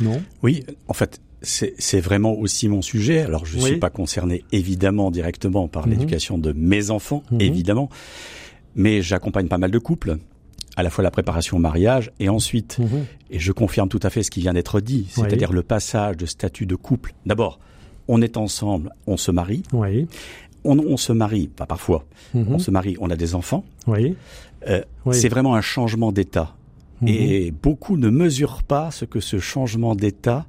Non? 0.00 0.22
Oui, 0.42 0.64
en 0.88 0.94
fait, 0.94 1.20
c'est 1.42 2.00
vraiment 2.00 2.34
aussi 2.34 2.68
mon 2.68 2.82
sujet. 2.82 3.20
Alors, 3.20 3.46
je 3.46 3.56
ne 3.56 3.62
suis 3.62 3.76
pas 3.78 3.90
concerné 3.90 4.44
évidemment 4.52 5.10
directement 5.10 5.68
par 5.68 5.86
mhm. 5.86 5.92
l'éducation 5.92 6.38
de 6.38 6.52
mes 6.52 6.90
enfants, 6.90 7.22
mhm. 7.30 7.40
évidemment, 7.40 7.88
mais 8.74 9.02
j'accompagne 9.02 9.48
pas 9.48 9.58
mal 9.58 9.70
de 9.70 9.78
couples 9.78 10.18
à 10.76 10.82
la 10.82 10.90
fois 10.90 11.02
la 11.02 11.10
préparation 11.10 11.56
au 11.56 11.60
mariage 11.60 12.12
et 12.20 12.28
ensuite, 12.28 12.78
mhm. 12.78 13.04
et 13.30 13.38
je 13.38 13.52
confirme 13.52 13.88
tout 13.88 14.00
à 14.02 14.10
fait 14.10 14.22
ce 14.22 14.30
qui 14.30 14.40
vient 14.40 14.52
d'être 14.52 14.80
dit, 14.80 15.06
c'est-à-dire 15.10 15.52
le 15.52 15.62
passage 15.62 16.16
de 16.16 16.26
statut 16.26 16.66
de 16.66 16.76
couple. 16.76 17.14
D'abord, 17.26 17.58
on 18.08 18.22
est 18.22 18.36
ensemble, 18.36 18.92
on 19.06 19.16
se 19.16 19.30
marie. 19.30 19.62
Oui. 19.72 20.06
On, 20.62 20.78
on, 20.78 20.98
se 20.98 21.12
marie, 21.12 21.48
pas 21.48 21.64
parfois, 21.64 22.04
on 22.34 22.58
se 22.58 22.70
marie, 22.70 22.94
on 23.00 23.08
a 23.08 23.16
des 23.16 23.34
enfants. 23.34 23.64
Oui. 23.86 24.14
Euh, 24.68 24.82
c'est 25.10 25.30
vraiment 25.30 25.54
un 25.54 25.62
changement 25.62 26.12
d'état. 26.12 26.54
Et 27.06 27.50
beaucoup 27.50 27.96
ne 27.96 28.10
mesurent 28.10 28.62
pas 28.62 28.90
ce 28.90 29.06
que 29.06 29.20
ce 29.20 29.38
changement 29.38 29.94
d'état 29.94 30.44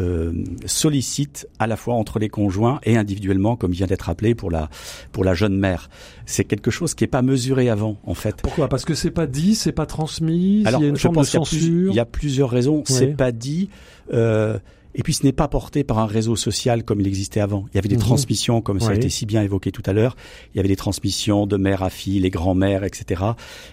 euh, 0.00 0.32
sollicite 0.66 1.48
à 1.58 1.66
la 1.66 1.76
fois 1.76 1.94
entre 1.94 2.18
les 2.18 2.28
conjoints 2.28 2.80
et 2.84 2.96
individuellement, 2.96 3.56
comme 3.56 3.72
vient 3.72 3.86
d'être 3.86 4.08
appelé 4.08 4.34
pour 4.34 4.50
la 4.50 4.70
pour 5.12 5.24
la 5.24 5.34
jeune 5.34 5.58
mère. 5.58 5.90
C'est 6.26 6.44
quelque 6.44 6.70
chose 6.70 6.94
qui 6.94 7.04
est 7.04 7.08
pas 7.08 7.22
mesuré 7.22 7.68
avant, 7.68 7.98
en 8.04 8.14
fait. 8.14 8.36
Pourquoi? 8.42 8.68
Parce 8.68 8.84
que 8.84 8.94
c'est 8.94 9.10
pas 9.10 9.26
dit, 9.26 9.54
c'est 9.54 9.72
pas 9.72 9.86
transmis. 9.86 10.62
Alors, 10.66 10.80
il 10.80 10.84
y 10.84 10.86
a 10.86 10.90
une 10.90 10.96
je 10.96 11.02
forme 11.02 11.16
de 11.16 11.22
censure. 11.22 11.92
Il 11.92 11.96
y 11.96 12.00
a 12.00 12.04
plusieurs 12.04 12.50
raisons. 12.50 12.82
C'est 12.86 13.16
pas 13.16 13.32
dit. 13.32 13.68
Euh, 14.12 14.58
et 14.94 15.02
puis 15.02 15.14
ce 15.14 15.24
n'est 15.24 15.32
pas 15.32 15.46
porté 15.46 15.84
par 15.84 15.98
un 15.98 16.06
réseau 16.06 16.34
social 16.34 16.82
comme 16.82 17.00
il 17.00 17.06
existait 17.06 17.40
avant. 17.40 17.66
Il 17.72 17.76
y 17.76 17.78
avait 17.78 17.88
des 17.88 17.94
mhm. 17.94 18.02
transmissions, 18.02 18.60
comme 18.60 18.80
ça 18.80 18.90
a 18.90 18.94
été 18.94 19.08
si 19.08 19.24
bien 19.24 19.42
évoqué 19.42 19.70
tout 19.70 19.82
à 19.86 19.92
l'heure. 19.92 20.16
Il 20.52 20.56
y 20.56 20.60
avait 20.60 20.68
des 20.68 20.76
transmissions 20.76 21.46
de 21.46 21.56
mère 21.56 21.82
à 21.82 21.90
fille, 21.90 22.18
les 22.18 22.30
grands-mères, 22.30 22.82
etc. 22.82 23.22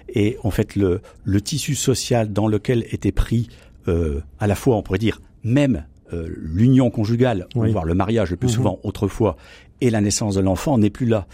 Et 0.10 0.38
en 0.44 0.52
fait, 0.52 0.76
le, 0.76 1.02
le 1.24 1.42
tissu 1.42 1.74
social 1.74 2.32
dans 2.32 2.48
lequel 2.48 2.86
était 2.92 3.12
pris 3.12 3.48
euh, 3.88 4.22
à 4.40 4.48
la 4.48 4.56
fois, 4.56 4.76
on 4.76 4.84
pourrait 4.84 5.00
dire, 5.00 5.22
même 5.44 5.86
euh, 6.13 6.28
l'union 6.38 6.89
conjugale, 6.89 7.48
oui. 7.56 7.72
voire 7.72 7.86
le 7.86 7.93
mariage 7.93 8.32
le 8.32 8.38
plus 8.38 8.48
mhm. 8.48 8.54
souvent 8.54 8.80
autrefois, 8.84 9.38
et 9.82 9.89
la 9.89 10.02
naissance 10.02 10.36
de 10.36 10.41
l'enfant 10.41 10.78
n'est 10.78 10.89
plus 10.89 11.06
là. 11.06 11.28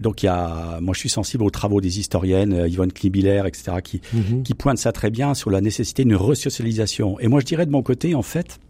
Donc 0.00 0.22
il 0.22 0.26
y 0.26 0.28
a, 0.28 0.80
moi 0.80 0.94
je 0.94 1.00
suis 1.00 1.08
sensible 1.08 1.44
aux 1.44 1.50
travaux 1.50 1.80
des 1.80 1.98
historiennes, 1.98 2.52
euh, 2.52 2.68
Yvonne 2.68 2.92
Knibiller, 2.92 3.42
etc., 3.46 3.78
qui, 3.82 4.00
mhm. 4.12 4.42
qui 4.42 4.54
pointent 4.54 4.78
ça 4.78 4.92
très 4.92 5.10
bien 5.10 5.34
sur 5.34 5.50
la 5.50 5.60
nécessité 5.60 6.04
d'une 6.04 6.16
resocialisation. 6.16 7.18
Et 7.20 7.28
moi 7.28 7.40
je 7.40 7.46
dirais 7.46 7.66
de 7.66 7.70
mon 7.70 7.82
côté, 7.82 8.14
en 8.14 8.22
fait, 8.22 8.60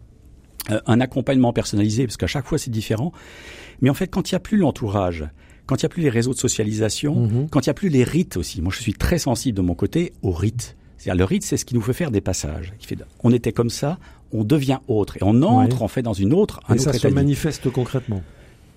euh, 0.71 0.81
un 0.87 1.01
accompagnement 1.01 1.53
personnalisé, 1.53 2.07
parce 2.07 2.17
qu'à 2.17 2.27
chaque 2.27 2.47
fois 2.47 2.59
c'est 2.59 2.71
différent. 2.71 3.13
Mais 3.81 3.91
en 3.91 3.95
fait, 3.95 4.09
quand 4.09 4.31
il 4.31 4.35
n'y 4.35 4.37
a 4.37 4.41
plus 4.41 4.57
l'entourage, 4.57 5.25
quand 5.67 5.77
il 5.77 5.85
n'y 5.85 5.87
a 5.87 5.91
plus 5.91 6.03
les 6.03 6.11
réseaux 6.11 6.33
de 6.33 6.39
socialisation, 6.39 7.15
mhm. 7.27 7.49
quand 7.51 7.67
il 7.67 7.69
n'y 7.69 7.73
a 7.73 7.75
plus 7.75 7.91
les 7.91 8.05
rites 8.05 8.37
aussi, 8.37 8.63
moi 8.63 8.73
je 8.75 8.81
suis 8.81 8.95
très 8.95 9.19
sensible 9.19 9.57
de 9.57 9.63
mon 9.63 9.75
côté 9.75 10.13
aux 10.23 10.33
rites. 10.33 10.77
C'est-à-dire 10.99 11.19
le 11.19 11.25
rite, 11.25 11.45
c'est 11.45 11.57
ce 11.57 11.65
qui 11.65 11.75
nous 11.75 11.81
fait 11.81 11.93
faire 11.93 12.11
des 12.11 12.21
passages. 12.21 12.75
Qui 12.79 12.87
fait, 12.87 12.99
on 13.23 13.33
était 13.33 13.53
comme 13.53 13.71
ça, 13.71 13.99
on 14.33 14.45
devient 14.45 14.79
autre 14.89 15.17
et 15.17 15.21
on 15.23 15.43
entre 15.43 15.83
en 15.83 15.89
fait 15.89 16.03
dans 16.03 16.13
une 16.13 16.35
autre. 16.35 16.61
Un 16.69 16.75
et 16.75 16.79
ça 16.79 16.93
se 16.93 17.09
manifeste 17.09 17.71
concrètement. 17.71 18.23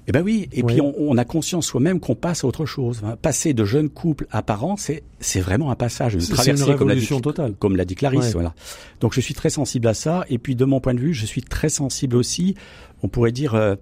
Eh 0.08 0.12
ben 0.12 0.24
oui, 0.24 0.50
et 0.52 0.64
puis 0.64 0.82
on, 0.82 0.96
on, 0.98 1.18
a 1.18 1.26
conscience 1.26 1.68
soi-même 1.68 2.00
qu'on 2.00 2.16
passe 2.16 2.44
à 2.44 2.48
autre 2.48 2.66
chose. 2.66 3.02
Passer 3.22 3.54
de 3.54 3.64
jeunes 3.64 3.90
couples 3.90 4.26
à 4.32 4.42
parents, 4.42 4.76
c'est 4.76 5.04
c'est 5.20 5.40
vraiment 5.40 5.70
un 5.70 5.76
passage, 5.76 6.16
une 6.16 6.22
traversée, 6.22 6.64
une 6.64 6.72
révolution 6.72 7.18
comme 7.18 7.22
totale, 7.22 7.54
comme 7.54 7.76
l'a 7.76 7.86
dit 7.86 7.96
Clarisse. 7.96 8.34
Voilà. 8.34 8.56
Donc 9.00 9.14
je 9.14 9.22
suis 9.22 9.36
très 9.36 9.52
sensible 9.52 9.88
à 9.88 9.94
ça, 9.94 10.26
et 10.30 10.40
puis 10.40 10.56
de 10.56 10.66
mon 10.66 10.80
point 10.80 10.96
de 10.96 11.00
vue, 11.00 11.14
je 11.14 11.26
suis 11.26 11.44
très 11.44 11.70
sensible 11.70 12.16
aussi, 12.16 12.56
on 13.04 13.10
pourrait 13.10 13.32
dire, 13.32 13.54
euh, 13.54 13.76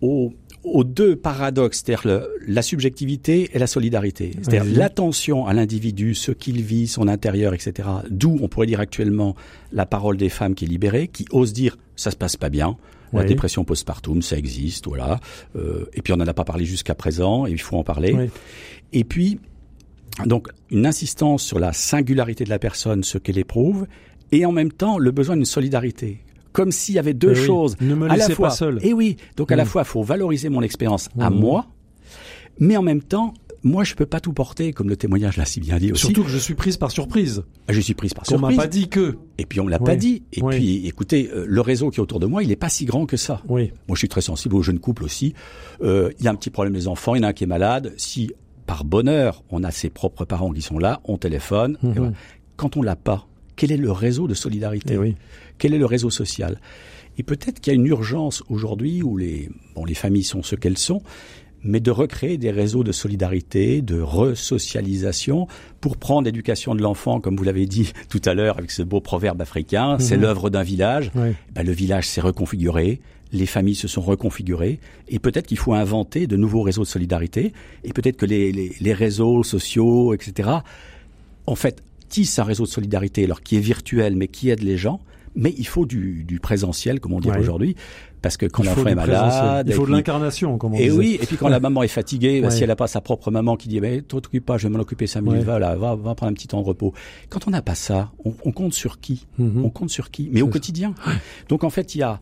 aux, 0.00 0.32
aux 0.64 0.84
deux 0.84 1.16
paradoxes, 1.16 1.82
c'est-à-dire 1.84 2.26
la 2.46 2.62
subjectivité 2.62 3.50
et 3.52 3.58
la 3.58 3.66
solidarité, 3.66 4.32
c'est-à-dire 4.42 4.64
l'attention 4.64 5.46
à 5.46 5.54
l'individu, 5.54 6.14
ce 6.14 6.30
qu'il 6.32 6.62
vit, 6.62 6.86
son 6.86 7.08
intérieur, 7.08 7.54
etc. 7.54 7.88
D'où 8.10 8.38
on 8.40 8.48
pourrait 8.48 8.66
dire 8.66 8.80
actuellement 8.80 9.34
la 9.72 9.86
parole 9.86 10.16
des 10.16 10.28
femmes 10.28 10.54
qui 10.54 10.64
est 10.64 10.68
libérée, 10.68 11.08
qui 11.08 11.26
osent 11.32 11.52
dire 11.52 11.78
ça 11.96 12.10
se 12.10 12.16
passe 12.16 12.36
pas 12.36 12.48
bien. 12.48 12.76
La 13.12 13.24
dépression 13.24 13.62
postpartum, 13.62 14.22
ça 14.22 14.38
existe, 14.38 14.86
voilà. 14.86 15.20
Euh, 15.54 15.84
et 15.92 16.00
puis 16.00 16.14
on 16.14 16.16
n'en 16.16 16.26
a 16.26 16.32
pas 16.32 16.44
parlé 16.44 16.64
jusqu'à 16.64 16.94
présent, 16.94 17.46
et 17.46 17.50
il 17.50 17.60
faut 17.60 17.76
en 17.76 17.84
parler. 17.84 18.30
Et 18.94 19.04
puis, 19.04 19.38
donc, 20.24 20.48
une 20.70 20.86
insistance 20.86 21.42
sur 21.42 21.58
la 21.58 21.74
singularité 21.74 22.44
de 22.44 22.48
la 22.48 22.58
personne, 22.58 23.04
ce 23.04 23.18
qu'elle 23.18 23.36
éprouve, 23.36 23.86
et 24.30 24.46
en 24.46 24.52
même 24.52 24.72
temps 24.72 24.96
le 24.98 25.10
besoin 25.10 25.36
d'une 25.36 25.44
solidarité 25.44 26.20
comme 26.52 26.72
s'il 26.72 26.94
y 26.94 26.98
avait 26.98 27.14
deux 27.14 27.32
eh 27.32 27.46
choses 27.46 27.76
ne 27.80 27.94
me 27.94 28.10
à 28.10 28.16
la 28.16 28.28
fois. 28.28 28.48
Pas 28.48 28.54
seul. 28.54 28.78
Et 28.82 28.88
eh 28.88 28.92
oui, 28.92 29.16
donc 29.36 29.52
à 29.52 29.56
la 29.56 29.64
mm. 29.64 29.68
fois, 29.68 29.82
il 29.82 29.88
faut 29.88 30.02
valoriser 30.02 30.48
mon 30.48 30.62
expérience 30.62 31.08
à 31.18 31.30
mm. 31.30 31.34
moi, 31.34 31.66
mais 32.58 32.76
en 32.76 32.82
même 32.82 33.02
temps, 33.02 33.34
moi, 33.64 33.84
je 33.84 33.94
peux 33.94 34.06
pas 34.06 34.18
tout 34.18 34.32
porter, 34.32 34.72
comme 34.72 34.88
le 34.88 34.96
témoignage 34.96 35.36
l'a 35.36 35.44
si 35.44 35.60
bien 35.60 35.78
dit 35.78 35.92
aussi. 35.92 36.06
Surtout 36.06 36.24
que 36.24 36.30
je 36.30 36.38
suis 36.38 36.54
prise 36.54 36.76
par 36.76 36.90
surprise. 36.90 37.44
Je 37.68 37.80
suis 37.80 37.94
prise 37.94 38.12
par 38.12 38.26
surprise. 38.26 38.44
On 38.44 38.56
m'a 38.56 38.62
pas 38.62 38.66
dit 38.66 38.88
que. 38.88 39.18
Et 39.38 39.46
puis 39.46 39.60
on 39.60 39.64
me 39.64 39.70
l'a 39.70 39.78
pas 39.78 39.94
dit. 39.94 40.24
Et 40.32 40.42
puis, 40.42 40.86
écoutez, 40.86 41.30
euh, 41.32 41.44
le 41.46 41.60
réseau 41.60 41.90
qui 41.90 41.98
est 41.98 42.02
autour 42.02 42.18
de 42.18 42.26
moi, 42.26 42.42
il 42.42 42.50
est 42.50 42.56
pas 42.56 42.68
si 42.68 42.84
grand 42.84 43.06
que 43.06 43.16
ça. 43.16 43.40
Oui. 43.48 43.72
Moi, 43.86 43.94
je 43.94 44.00
suis 44.00 44.08
très 44.08 44.20
sensible 44.20 44.56
aux 44.56 44.62
jeunes 44.62 44.80
couples 44.80 45.04
aussi. 45.04 45.34
Euh, 45.82 46.10
il 46.18 46.24
y 46.24 46.28
a 46.28 46.32
un 46.32 46.34
petit 46.34 46.50
problème 46.50 46.74
des 46.74 46.88
enfants, 46.88 47.14
il 47.14 47.18
y 47.18 47.24
en 47.24 47.28
a 47.28 47.30
un 47.30 47.32
qui 47.32 47.44
est 47.44 47.48
malade. 47.48 47.92
Si 47.96 48.32
par 48.66 48.84
bonheur, 48.84 49.42
on 49.50 49.64
a 49.64 49.70
ses 49.70 49.90
propres 49.90 50.24
parents 50.24 50.52
qui 50.52 50.62
sont 50.62 50.78
là, 50.78 51.00
on 51.04 51.18
téléphone. 51.18 51.78
Mhm. 51.82 52.12
Quand 52.56 52.76
on 52.76 52.82
l'a 52.82 52.96
pas, 52.96 53.26
quel 53.56 53.72
est 53.72 53.76
le 53.76 53.92
réseau 53.92 54.26
de 54.26 54.34
solidarité? 54.34 54.98
Eh 55.00 55.14
Quel 55.62 55.74
est 55.74 55.78
le 55.78 55.86
réseau 55.86 56.10
social 56.10 56.58
Et 57.18 57.22
peut-être 57.22 57.60
qu'il 57.60 57.72
y 57.72 57.76
a 57.76 57.78
une 57.78 57.86
urgence 57.86 58.42
aujourd'hui 58.48 59.00
où 59.00 59.16
les, 59.16 59.48
bon, 59.76 59.84
les 59.84 59.94
familles 59.94 60.24
sont 60.24 60.42
ce 60.42 60.56
qu'elles 60.56 60.76
sont, 60.76 61.02
mais 61.62 61.78
de 61.78 61.92
recréer 61.92 62.36
des 62.36 62.50
réseaux 62.50 62.82
de 62.82 62.90
solidarité, 62.90 63.80
de 63.80 64.00
resocialisation 64.00 65.46
pour 65.80 65.98
prendre 65.98 66.24
l'éducation 66.24 66.74
de 66.74 66.82
l'enfant, 66.82 67.20
comme 67.20 67.36
vous 67.36 67.44
l'avez 67.44 67.66
dit 67.66 67.92
tout 68.08 68.20
à 68.24 68.34
l'heure 68.34 68.58
avec 68.58 68.72
ce 68.72 68.82
beau 68.82 69.00
proverbe 69.00 69.40
africain, 69.40 69.98
c'est 70.00 70.16
mhm. 70.16 70.22
l'œuvre 70.22 70.50
d'un 70.50 70.64
village. 70.64 71.12
Ben, 71.14 71.62
le 71.64 71.70
village 71.70 72.08
s'est 72.08 72.20
reconfiguré, 72.20 73.00
les 73.30 73.46
familles 73.46 73.76
se 73.76 73.86
sont 73.86 74.02
reconfigurées, 74.02 74.80
et 75.06 75.20
peut-être 75.20 75.46
qu'il 75.46 75.58
faut 75.58 75.74
inventer 75.74 76.26
de 76.26 76.36
nouveaux 76.36 76.62
réseaux 76.62 76.82
de 76.82 76.88
solidarité, 76.88 77.52
et 77.84 77.92
peut-être 77.92 78.16
que 78.16 78.26
les, 78.26 78.50
les, 78.50 78.74
les 78.80 78.92
réseaux 78.94 79.44
sociaux, 79.44 80.12
etc., 80.12 80.50
en 81.46 81.54
fait, 81.54 81.84
tissent 82.08 82.40
un 82.40 82.44
réseau 82.44 82.64
de 82.64 82.68
solidarité, 82.68 83.22
alors 83.26 83.42
qui 83.42 83.54
est 83.54 83.60
virtuel, 83.60 84.16
mais 84.16 84.26
qui 84.26 84.50
aide 84.50 84.64
les 84.64 84.76
gens, 84.76 85.00
mais 85.34 85.54
il 85.56 85.66
faut 85.66 85.86
du, 85.86 86.24
du 86.24 86.40
présentiel, 86.40 87.00
comme 87.00 87.12
on 87.12 87.20
dit 87.20 87.30
aujourd'hui, 87.30 87.76
parce 88.20 88.36
que 88.36 88.46
quand 88.46 88.62
l'enfant 88.62 88.86
est 88.86 88.94
malade, 88.94 89.66
il 89.68 89.74
faut 89.74 89.86
de 89.86 89.90
l'incarnation, 89.90 90.58
comme 90.58 90.74
on 90.74 90.78
Et 90.78 90.90
oui, 90.90 91.18
et 91.20 91.26
puis 91.26 91.36
quand 91.36 91.48
la 91.48 91.60
maman 91.60 91.82
est 91.82 91.88
fatiguée, 91.88 92.40
bah, 92.40 92.50
si 92.50 92.62
elle 92.62 92.68
n'a 92.68 92.76
pas 92.76 92.86
sa 92.86 93.00
propre 93.00 93.30
maman 93.30 93.56
qui 93.56 93.68
dit, 93.68 93.80
mais 93.80 94.02
toi 94.02 94.20
t'occupe 94.20 94.46
pas, 94.46 94.58
je 94.58 94.68
vais 94.68 94.72
m'en 94.72 94.80
occuper 94.80 95.06
cinq 95.06 95.22
minutes, 95.22 95.42
va 95.42 95.58
là, 95.58 95.74
va, 95.74 95.96
va 95.96 96.14
prendre 96.14 96.30
un 96.30 96.34
petit 96.34 96.48
temps 96.48 96.60
de 96.60 96.66
repos. 96.66 96.92
Quand 97.28 97.46
on 97.46 97.50
n'a 97.50 97.62
pas 97.62 97.74
ça, 97.74 98.12
on, 98.24 98.32
on, 98.44 98.52
compte 98.52 98.74
sur 98.74 99.00
qui? 99.00 99.26
Mhm. 99.38 99.64
On 99.64 99.70
compte 99.70 99.90
sur 99.90 100.10
qui? 100.10 100.28
Mais 100.32 100.42
au 100.42 100.48
quotidien. 100.48 100.94
Donc 101.48 101.64
en 101.64 101.70
fait, 101.70 101.94
il 101.94 101.98
y 101.98 102.02
a 102.02 102.20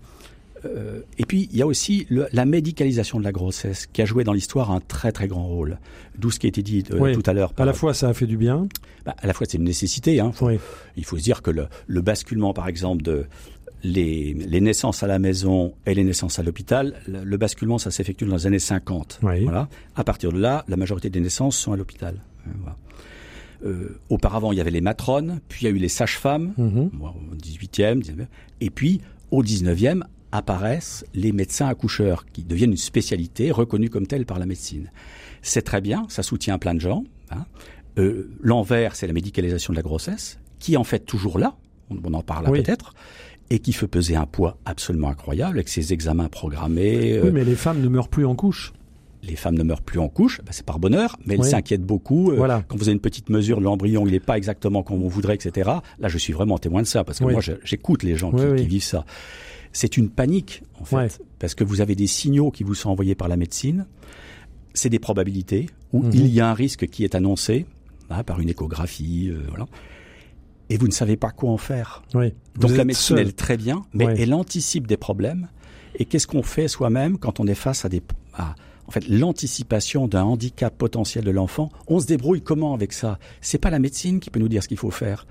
euh, 0.64 1.00
et 1.18 1.24
puis 1.24 1.48
il 1.52 1.58
y 1.58 1.62
a 1.62 1.66
aussi 1.66 2.06
le, 2.10 2.28
la 2.32 2.44
médicalisation 2.44 3.18
de 3.18 3.24
la 3.24 3.32
grossesse 3.32 3.86
qui 3.86 4.02
a 4.02 4.04
joué 4.04 4.24
dans 4.24 4.32
l'histoire 4.32 4.70
un 4.70 4.80
très 4.80 5.12
très 5.12 5.28
grand 5.28 5.46
rôle. 5.46 5.78
D'où 6.18 6.30
ce 6.30 6.38
qui 6.38 6.46
a 6.46 6.48
été 6.48 6.62
dit 6.62 6.84
euh, 6.92 7.14
tout 7.14 7.22
à 7.26 7.32
l'heure. 7.32 7.52
À 7.56 7.64
la 7.64 7.72
fois 7.72 7.94
ça 7.94 8.08
a 8.08 8.14
fait 8.14 8.26
du 8.26 8.36
bien. 8.36 8.68
Bah, 9.04 9.14
à 9.18 9.26
la 9.26 9.32
fois 9.32 9.46
c'est 9.48 9.58
une 9.58 9.64
nécessité. 9.64 10.20
Hein. 10.20 10.32
oui. 10.40 10.58
Il 10.96 11.04
faut 11.04 11.16
se 11.16 11.22
dire 11.22 11.42
que 11.42 11.50
le, 11.50 11.66
le 11.86 12.00
basculement 12.00 12.52
par 12.52 12.68
exemple 12.68 13.02
de 13.02 13.26
les, 13.82 14.34
les, 14.34 14.60
naissances 14.60 15.02
à 15.02 15.06
la 15.06 15.18
maison 15.18 15.72
et 15.86 15.94
les 15.94 16.04
naissances 16.04 16.38
à 16.38 16.42
l'hôpital, 16.42 17.00
le, 17.06 17.36
basculement, 17.38 17.78
ça 17.78 17.90
s'effectue 17.90 18.26
dans 18.26 18.36
les 18.36 18.46
années 18.46 18.58
50. 18.58 19.20
Voilà. 19.22 19.68
À 19.96 20.04
partir 20.04 20.32
de 20.32 20.38
là, 20.38 20.66
la 20.68 20.76
majorité 20.76 21.08
des 21.08 21.20
naissances 21.20 21.56
sont 21.56 21.72
à 21.72 21.76
l'hôpital. 21.76 22.20
Voilà. 22.60 22.76
Euh, 23.64 23.98
auparavant, 24.08 24.52
il 24.52 24.58
y 24.58 24.60
avait 24.60 24.70
les 24.70 24.80
matrones, 24.80 25.40
puis 25.48 25.62
il 25.62 25.64
y 25.64 25.68
a 25.68 25.74
eu 25.74 25.78
les 25.78 25.88
sages-femmes, 25.88 26.52
mm 26.56 26.88
au 27.02 27.36
18e, 27.36 28.02
19e, 28.02 28.26
et 28.60 28.70
puis 28.70 29.00
au 29.30 29.42
19e 29.42 30.02
apparaissent 30.32 31.04
les 31.14 31.32
médecins 31.32 31.66
accoucheurs, 31.66 32.26
qui 32.26 32.44
deviennent 32.44 32.72
une 32.72 32.76
spécialité 32.76 33.50
reconnue 33.50 33.90
comme 33.90 34.06
telle 34.06 34.26
par 34.26 34.38
la 34.38 34.46
médecine. 34.46 34.90
C'est 35.42 35.62
très 35.62 35.80
bien, 35.80 36.06
ça 36.08 36.22
soutient 36.22 36.58
plein 36.58 36.74
de 36.74 36.80
gens. 36.80 37.04
Hein. 37.30 37.44
Euh, 37.98 38.30
L'envers, 38.40 38.96
c'est 38.96 39.06
la 39.06 39.12
médicalisation 39.12 39.72
de 39.72 39.76
la 39.76 39.82
grossesse, 39.82 40.38
qui 40.58 40.74
est 40.74 40.76
en 40.76 40.84
fait 40.84 41.00
toujours 41.00 41.38
là, 41.38 41.56
on, 41.90 42.14
en 42.14 42.22
parle 42.22 42.50
peut-être, 42.52 42.94
et 43.50 43.58
qui 43.58 43.72
fait 43.72 43.88
peser 43.88 44.16
un 44.16 44.26
poids 44.26 44.58
absolument 44.64 45.08
incroyable 45.08 45.58
avec 45.58 45.68
ses 45.68 45.92
examens 45.92 46.28
programmés. 46.28 47.14
Euh, 47.14 47.24
oui, 47.24 47.30
mais 47.32 47.44
les 47.44 47.56
femmes 47.56 47.80
ne 47.80 47.88
meurent 47.88 48.08
plus 48.08 48.26
en 48.26 48.36
couche. 48.36 48.72
Les 49.22 49.36
femmes 49.36 49.56
ne 49.56 49.62
meurent 49.62 49.82
plus 49.82 49.98
en 49.98 50.08
couche, 50.08 50.38
ben 50.38 50.50
c'est 50.50 50.64
par 50.64 50.78
bonheur, 50.78 51.18
mais 51.26 51.34
elles 51.34 51.44
s'inquiètent 51.44 51.84
beaucoup. 51.84 52.30
Euh, 52.30 52.36
voilà. 52.36 52.62
Quand 52.68 52.76
vous 52.76 52.84
avez 52.84 52.94
une 52.94 53.00
petite 53.00 53.28
mesure 53.28 53.60
l'embryon, 53.60 54.06
il 54.06 54.12
n'est 54.12 54.20
pas 54.20 54.38
exactement 54.38 54.82
comme 54.82 55.02
on 55.02 55.08
voudrait, 55.08 55.34
etc. 55.34 55.68
Là, 55.98 56.08
je 56.08 56.16
suis 56.16 56.32
vraiment 56.32 56.56
témoin 56.56 56.80
de 56.80 56.86
ça, 56.86 57.04
parce 57.04 57.18
que 57.18 57.24
moi, 57.24 57.42
j'écoute 57.64 58.02
les 58.02 58.16
gens 58.16 58.32
qui, 58.32 58.62
qui, 58.62 58.66
vivent 58.66 58.82
ça. 58.82 59.04
C'est 59.72 59.96
une 59.96 60.10
panique, 60.10 60.62
en 60.80 60.84
fait, 60.84 61.20
parce 61.38 61.54
que 61.54 61.64
vous 61.64 61.80
avez 61.80 61.94
des 61.94 62.06
signaux 62.06 62.50
qui 62.50 62.64
vous 62.64 62.74
sont 62.74 62.90
envoyés 62.90 63.14
par 63.14 63.28
la 63.28 63.36
médecine. 63.36 63.86
C'est 64.74 64.88
des 64.88 64.98
probabilités 64.98 65.66
où 65.92 66.02
mhm. 66.02 66.10
il 66.12 66.26
y 66.28 66.40
a 66.40 66.48
un 66.48 66.54
risque 66.54 66.86
qui 66.86 67.04
est 67.04 67.14
annoncé 67.14 67.66
hein, 68.08 68.22
par 68.24 68.40
une 68.40 68.48
échographie, 68.48 69.28
euh, 69.30 69.42
voilà 69.48 69.66
et 70.70 70.78
vous 70.78 70.86
ne 70.86 70.92
savez 70.92 71.16
pas 71.16 71.30
quoi 71.32 71.50
en 71.50 71.58
faire. 71.58 72.02
Oui. 72.14 72.32
Donc 72.56 72.70
la 72.70 72.84
médecine, 72.84 73.18
elle 73.18 73.34
très 73.34 73.56
bien, 73.56 73.84
mais 73.92 74.06
elle 74.16 74.32
anticipe 74.32 74.86
des 74.86 74.96
problèmes. 74.96 75.48
Et 75.96 76.04
qu'est-ce 76.04 76.28
qu'on 76.28 76.44
fait 76.44 76.68
soi-même 76.68 77.18
quand 77.18 77.40
on 77.40 77.46
est 77.48 77.56
face 77.56 77.84
à 77.84 77.88
des... 77.88 78.00
en 78.38 78.90
fait, 78.90 79.06
l'anticipation 79.08 80.06
d'un 80.06 80.22
handicap 80.22 80.72
potentiel 80.78 81.24
de 81.24 81.30
l'enfant, 81.32 81.70
on 81.88 81.98
se 81.98 82.06
débrouille 82.06 82.40
comment 82.40 82.72
avec 82.72 82.92
ça? 82.92 83.18
C'est 83.40 83.58
pas 83.58 83.70
la 83.70 83.80
médecine 83.80 84.20
qui 84.20 84.30
peut 84.30 84.38
nous 84.38 84.48
dire 84.48 84.62
ce 84.62 84.68
qu'il 84.68 84.78
faut 84.78 84.92
faire. 84.92 85.26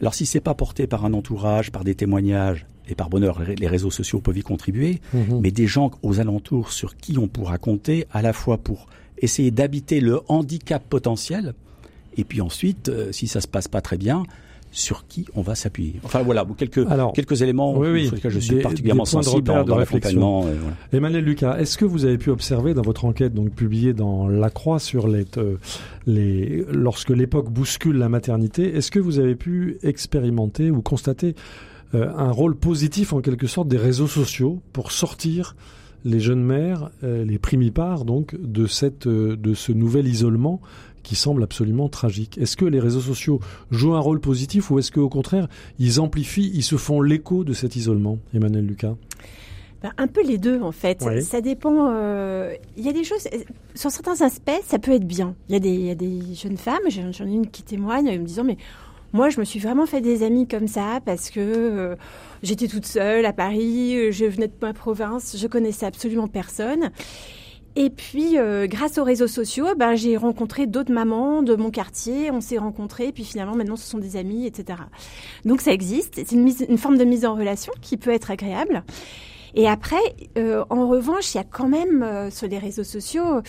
Alors 0.00 0.14
si 0.14 0.26
c'est 0.26 0.40
pas 0.40 0.54
porté 0.54 0.88
par 0.88 1.04
un 1.04 1.14
entourage, 1.14 1.70
par 1.70 1.84
des 1.84 1.94
témoignages, 1.94 2.66
et 2.88 2.94
par 2.94 3.08
bonheur, 3.08 3.40
les 3.40 3.68
réseaux 3.68 3.90
sociaux 3.90 4.20
peuvent 4.20 4.38
y 4.38 4.42
contribuer, 4.42 5.00
mhm. 5.14 5.40
mais 5.40 5.50
des 5.50 5.66
gens 5.66 5.90
aux 6.02 6.20
alentours 6.20 6.72
sur 6.72 6.96
qui 6.96 7.18
on 7.18 7.28
pourra 7.28 7.58
compter, 7.58 8.06
à 8.12 8.22
la 8.22 8.32
fois 8.32 8.58
pour 8.58 8.86
essayer 9.18 9.50
d'habiter 9.50 10.00
le 10.00 10.20
handicap 10.28 10.82
potentiel, 10.88 11.54
et 12.16 12.24
puis 12.24 12.40
ensuite, 12.40 12.88
euh, 12.88 13.12
si 13.12 13.26
ça 13.26 13.40
se 13.40 13.48
passe 13.48 13.68
pas 13.68 13.80
très 13.80 13.96
bien, 13.96 14.24
sur 14.72 15.06
qui 15.06 15.26
on 15.34 15.42
va 15.42 15.54
s'appuyer. 15.54 16.00
Enfin 16.02 16.22
voilà, 16.22 16.46
quelques, 16.56 16.86
quelques 17.14 17.42
éléments 17.42 17.76
oui, 17.76 18.06
sur 18.06 18.14
lesquels 18.14 18.30
je 18.30 18.38
suis 18.38 18.60
particulièrement 18.60 19.04
sensible 19.04 19.42
de 19.42 19.52
dans, 19.52 19.64
dans 19.64 19.76
réflexion. 19.76 20.46
Euh, 20.46 20.56
Emmanuel 20.96 21.24
Lucas, 21.24 21.58
est-ce 21.58 21.76
que 21.76 21.84
vous 21.84 22.06
avez 22.06 22.16
pu 22.16 22.30
observer 22.30 22.72
dans 22.72 22.82
votre 22.82 23.04
enquête, 23.04 23.34
donc 23.34 23.50
publiée 23.50 23.92
dans 23.92 24.28
La 24.28 24.48
Croix 24.48 24.78
sur 24.78 25.08
les, 25.08 25.26
euh, 25.36 25.56
les 26.06 26.64
lorsque 26.72 27.10
l'époque 27.10 27.50
bouscule 27.50 27.98
la 27.98 28.08
maternité, 28.08 28.74
est-ce 28.74 28.90
que 28.90 28.98
vous 28.98 29.18
avez 29.18 29.34
pu 29.34 29.76
expérimenter 29.82 30.70
ou 30.70 30.80
constater 30.80 31.34
un 31.94 32.30
rôle 32.30 32.56
positif 32.56 33.12
en 33.12 33.20
quelque 33.20 33.46
sorte 33.46 33.68
des 33.68 33.76
réseaux 33.76 34.06
sociaux 34.06 34.60
pour 34.72 34.92
sortir 34.92 35.56
les 36.04 36.20
jeunes 36.20 36.42
mères, 36.42 36.90
les 37.02 37.38
primipares 37.38 38.04
donc 38.04 38.34
de 38.40 38.66
cette 38.66 39.06
de 39.06 39.54
ce 39.54 39.72
nouvel 39.72 40.08
isolement 40.08 40.60
qui 41.02 41.16
semble 41.16 41.42
absolument 41.42 41.88
tragique. 41.88 42.38
Est-ce 42.38 42.56
que 42.56 42.64
les 42.64 42.80
réseaux 42.80 43.00
sociaux 43.00 43.40
jouent 43.70 43.94
un 43.94 44.00
rôle 44.00 44.20
positif 44.20 44.70
ou 44.70 44.78
est-ce 44.78 44.92
qu'au 44.92 45.08
contraire, 45.08 45.48
ils 45.78 46.00
amplifient, 46.00 46.50
ils 46.54 46.62
se 46.62 46.76
font 46.76 47.00
l'écho 47.00 47.44
de 47.44 47.52
cet 47.52 47.76
isolement, 47.76 48.18
Emmanuel 48.34 48.66
Lucas? 48.66 48.94
Ben, 49.82 49.92
un 49.98 50.06
peu 50.06 50.24
les 50.24 50.38
deux 50.38 50.60
en 50.60 50.70
fait. 50.70 51.02
Ça 51.22 51.40
dépend. 51.40 51.90
Euh, 51.90 52.54
il 52.76 52.84
y 52.84 52.88
a 52.88 52.92
des 52.92 53.02
choses. 53.02 53.26
Sur 53.74 53.90
certains 53.90 54.20
aspects, 54.24 54.60
ça 54.64 54.78
peut 54.78 54.92
être 54.92 55.06
bien. 55.06 55.34
Il 55.48 55.54
y 55.54 55.56
a 55.56 55.58
des, 55.58 55.74
y 55.74 55.90
a 55.90 55.96
des 55.96 56.34
jeunes 56.34 56.56
femmes. 56.56 56.82
J'en 56.88 57.26
ai 57.26 57.32
une 57.32 57.48
qui 57.48 57.64
témoigne 57.64 58.08
en 58.08 58.12
me 58.12 58.24
disant 58.24 58.44
mais 58.44 58.58
moi, 59.12 59.28
je 59.28 59.38
me 59.38 59.44
suis 59.44 59.58
vraiment 59.58 59.86
fait 59.86 60.00
des 60.00 60.22
amis 60.22 60.48
comme 60.48 60.66
ça 60.66 61.00
parce 61.04 61.28
que 61.30 61.40
euh, 61.40 61.96
j'étais 62.42 62.66
toute 62.66 62.86
seule 62.86 63.26
à 63.26 63.32
Paris, 63.32 64.10
je 64.10 64.24
venais 64.24 64.48
de 64.48 64.54
ma 64.62 64.72
province, 64.72 65.36
je 65.36 65.46
connaissais 65.46 65.84
absolument 65.84 66.28
personne. 66.28 66.90
Et 67.76 67.90
puis, 67.90 68.38
euh, 68.38 68.66
grâce 68.66 68.98
aux 68.98 69.04
réseaux 69.04 69.26
sociaux, 69.26 69.66
ben, 69.76 69.94
j'ai 69.96 70.16
rencontré 70.16 70.66
d'autres 70.66 70.92
mamans 70.92 71.42
de 71.42 71.54
mon 71.54 71.70
quartier, 71.70 72.30
on 72.30 72.40
s'est 72.40 72.58
rencontrés, 72.58 73.12
puis 73.12 73.24
finalement, 73.24 73.54
maintenant, 73.54 73.76
ce 73.76 73.88
sont 73.88 73.98
des 73.98 74.16
amis, 74.16 74.46
etc. 74.46 74.78
Donc, 75.44 75.62
ça 75.62 75.72
existe. 75.72 76.14
C'est 76.16 76.32
une, 76.32 76.50
une, 76.68 76.78
forme 76.78 76.98
de 76.98 77.04
mise 77.04 77.24
en 77.24 77.34
relation 77.34 77.72
qui 77.80 77.96
peut 77.96 78.10
être 78.10 78.30
agréable. 78.30 78.82
Et 79.54 79.68
après, 79.68 80.02
euh, 80.36 80.64
en 80.68 80.86
revanche, 80.88 81.34
il 81.34 81.38
y 81.38 81.40
a 81.40 81.44
quand 81.44 81.68
même 81.68 82.30
sur 82.30 82.46
les 82.46 82.58
réseaux 82.58 82.84
sociaux 82.84 83.42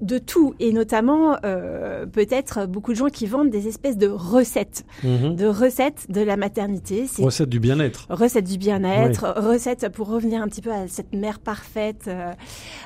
de 0.00 0.18
tout 0.18 0.54
et 0.60 0.72
notamment 0.72 1.36
euh, 1.44 2.06
peut-être 2.06 2.66
beaucoup 2.66 2.92
de 2.92 2.96
gens 2.96 3.08
qui 3.08 3.26
vendent 3.26 3.50
des 3.50 3.66
espèces 3.68 3.96
de 3.96 4.08
recettes, 4.08 4.84
mhm. 5.02 5.34
de 5.34 5.46
recettes 5.46 6.06
de 6.08 6.20
la 6.20 6.36
maternité. 6.36 7.06
Recettes 7.18 7.48
du 7.48 7.60
bien-être. 7.60 8.06
Recettes 8.08 8.46
du 8.46 8.58
bien-être, 8.58 9.34
recettes 9.36 9.88
pour 9.88 10.08
revenir 10.08 10.42
un 10.42 10.48
petit 10.48 10.62
peu 10.62 10.72
à 10.72 10.86
cette 10.88 11.12
mère 11.12 11.40
parfaite. 11.40 12.04
Euh, 12.06 12.32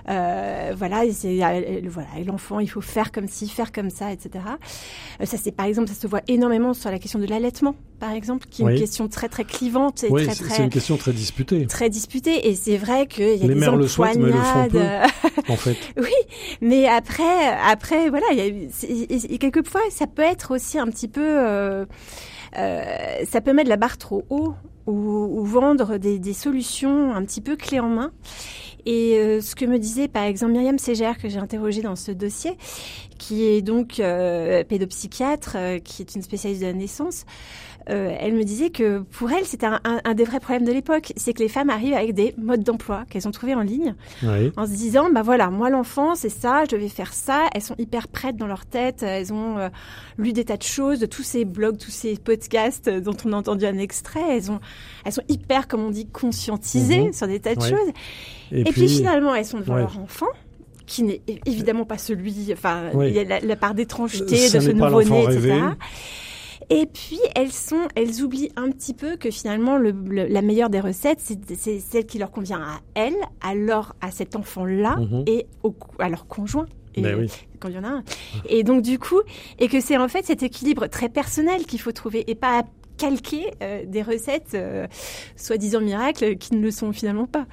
euh, 0.09 0.73
voilà, 0.77 1.03
c'est 1.13 1.37
voilà, 1.89 2.09
l'enfant, 2.27 2.61
il 2.61 2.69
faut 2.69 2.81
faire 2.81 3.13
comme 3.13 3.29
ci, 3.29 3.49
faire 3.49 3.73
comme 3.73 3.91
ça, 3.91 4.13
etc. 4.13 4.45
ça 5.23 5.37
c'est 5.37 5.53
par 5.53 5.67
exemple, 5.67 5.89
ça 5.89 5.95
se 5.95 6.07
voit 6.07 6.23
énormément 6.29 6.75
sur 6.75 6.91
la 6.91 6.99
question 6.99 7.19
de 7.19 7.27
l'allaitement, 7.27 7.75
par 8.01 8.13
exemple, 8.13 8.47
qui 8.51 8.63
est 8.63 8.67
une 8.67 8.79
question 8.79 9.09
très 9.09 9.29
très 9.29 9.45
clivante 9.45 10.05
et 10.05 10.09
oui, 10.09 10.25
très 10.27 10.35
C'est 10.35 10.65
une 10.65 10.71
question 10.71 10.97
très 10.97 11.13
disputée. 11.13 11.67
Très 11.67 11.91
disputée 11.91 12.49
et 12.49 12.55
c'est 12.55 12.77
vrai 12.77 13.07
qu'il 13.07 13.25
y 13.25 13.45
a 13.45 13.47
Les 13.47 13.49
des 13.49 13.55
mères 13.55 13.77
le 13.77 13.87
souhaitent 13.87 14.17
mais 14.17 14.27
le 14.27 14.33
font 14.33 14.69
peu, 14.69 14.83
en 15.49 15.57
fait. 15.57 15.77
oui, 15.97 16.11
mais 16.61 16.89
après, 17.03 17.49
après, 17.49 18.11
voilà, 18.11 18.33
y 18.33 18.41
a, 19.35 19.39
quelquefois, 19.39 19.81
ça 19.91 20.07
peut 20.07 20.23
être 20.23 20.55
aussi 20.55 20.79
un 20.79 20.87
petit 20.87 21.09
peu, 21.09 21.21
euh, 21.21 21.85
euh, 22.57 22.85
ça 23.29 23.41
peut 23.41 23.53
mettre 23.53 23.69
la 23.69 23.77
barre 23.77 23.99
trop 23.99 24.25
haut 24.31 24.55
ou, 24.87 25.45
vendre 25.45 25.97
des, 25.97 26.33
solutions 26.33 27.13
un 27.13 27.25
petit 27.25 27.41
peu 27.41 27.57
clés 27.57 27.81
en 27.81 27.89
main. 27.89 28.13
Et 28.87 29.17
euh, 29.17 29.41
ce 29.41 29.57
que 29.57 29.65
me 29.65 29.79
disait 29.79 30.07
par 30.07 30.25
exemple 30.25 30.53
Myriam 30.53 30.79
Ségère, 30.79 31.19
que 31.19 31.29
j'ai 31.29 31.39
interrogée 31.39 31.83
dans 31.83 31.97
ce 31.97 32.13
dossier, 32.13 32.57
qui 33.19 33.45
est 33.47 33.63
donc 33.63 33.97
pédopsychiatre, 33.97 35.57
qui 35.83 36.03
est 36.03 36.15
une 36.15 36.23
spécialiste 36.23 36.63
de 36.63 36.67
la 36.67 36.73
naissance, 36.73 37.25
euh, 37.91 38.15
elle 38.19 38.35
me 38.35 38.45
disait 38.45 38.71
que 38.71 39.01
pour 39.01 39.31
elle, 39.33 39.45
c'était 39.45 39.67
un, 39.67 39.81
un, 39.85 40.15
des 40.15 40.25
vrais 40.25 40.41
problèmes 40.41 40.65
de 40.65 40.73
l'époque, 40.73 41.13
c'est 41.17 41.33
que 41.33 41.43
les 41.43 41.49
femmes 41.49 41.71
arrivent 41.71 41.95
avec 41.95 42.15
des 42.15 42.35
modes 42.39 42.63
d'emploi 42.63 43.05
qu'elles 43.11 43.27
ont 43.27 43.33
trouvés 43.33 43.55
en 43.55 43.63
ligne, 43.63 43.95
en 44.23 44.67
se 44.67 44.73
disant, 44.73 45.11
bah 45.11 45.23
voilà, 45.23 45.51
moi 45.51 45.71
l'enfant, 45.71 46.15
c'est 46.15 46.29
ça, 46.29 46.65
je 46.65 46.77
devais 46.77 46.89
faire 46.89 47.13
ça. 47.13 47.45
Elles 47.55 47.63
sont 47.63 47.75
hyper 47.79 48.09
prêtes 48.09 48.37
dans 48.37 48.47
leur 48.47 48.67
tête, 48.67 49.03
elles 49.03 49.33
ont 49.33 49.59
euh, 49.59 49.69
lu 50.19 50.33
des 50.33 50.45
tas 50.45 50.57
de 50.57 50.63
choses, 50.63 51.01
de 51.01 51.07
tous 51.07 51.23
ces 51.23 51.45
blogs, 51.45 51.79
tous 51.79 51.91
ces 51.91 52.17
podcasts 52.17 52.89
dont 52.89 53.17
on 53.25 53.33
a 53.33 53.37
entendu 53.37 53.67
un 53.67 53.79
extrait. 53.79 54.37
Elles 54.37 54.51
ont, 54.51 54.61
elles 55.05 55.13
sont 55.13 55.25
hyper, 55.29 55.67
comme 55.69 55.85
on 55.85 55.91
dit, 55.91 56.07
conscientisées 56.07 57.07
mhm. 57.07 57.13
sur 57.13 57.27
des 57.27 57.41
tas 57.41 57.55
de 57.55 57.63
choses. 57.63 57.93
Et, 58.53 58.65
puis, 58.65 58.89
finalement, 58.89 59.35
elles 59.35 59.45
sont 59.45 59.59
devant 59.59 59.77
leur 59.77 59.99
enfant 59.99 60.27
qui 60.85 61.05
n'est 61.05 61.23
évidemment 61.47 61.87
pas 61.87 61.97
celui, 61.97 62.53
enfin, 62.53 62.91
il 63.01 63.15
y 63.15 63.19
a 63.19 63.41
la, 63.41 63.57
part 63.57 63.73
d'étrangeté 63.73 64.51
de 64.51 64.61
ce 64.61 64.71
nouveau-né, 64.71 65.25
etc. 65.25 65.55
Et 66.71 66.87
puis 66.87 67.21
elles 67.35 67.53
sont, 67.53 67.89
elles 67.95 68.23
oublient 68.23 68.53
un 68.57 68.71
petit 68.71 68.95
peu 68.95 69.17
que 69.17 69.31
finalement 69.31 69.77
le, 69.77 69.93
la 70.09 70.43
meilleure 70.43 70.71
des 70.71 70.81
recettes, 70.81 71.21
c'est 71.21 71.81
celle 71.81 72.07
qui 72.07 72.19
leur 72.19 72.31
convient 72.31 72.61
à 72.61 72.81
elles, 72.95 73.17
alors 73.41 73.95
à 74.01 74.11
cet 74.11 74.37
enfant-là 74.37 74.97
mhm. 74.97 75.25
et 75.27 75.47
au, 75.63 75.75
à 75.99 76.09
leur 76.09 76.27
conjoint. 76.27 76.67
Et, 76.95 77.03
ben 77.03 77.27
quand 77.59 77.69
il 77.69 77.75
y 77.75 77.79
en 77.79 77.85
a 77.85 77.89
un. 77.89 78.05
Et 78.49 78.65
donc 78.65 78.83
du 78.83 78.99
coup, 78.99 79.21
et 79.59 79.69
que 79.69 79.81
c'est 79.81 79.97
en 79.97 80.09
fait 80.09 80.27
cet 80.27 80.43
équilibre 80.43 80.89
très 80.89 81.09
personnel 81.09 81.65
qu'il 81.65 81.81
faut 81.81 81.93
trouver 81.93 82.31
et 82.31 82.35
pas 82.35 82.65
calquer 83.03 83.51
euh, 83.63 83.85
des 83.85 84.03
recettes 84.03 84.55
euh, 84.55 84.87
soi-disant 85.35 85.81
miracles 85.81 86.37
qui 86.37 86.55
ne 86.55 86.61
le 86.61 86.71
sont 86.71 86.93
finalement 86.93 87.27
pas. 87.27 87.47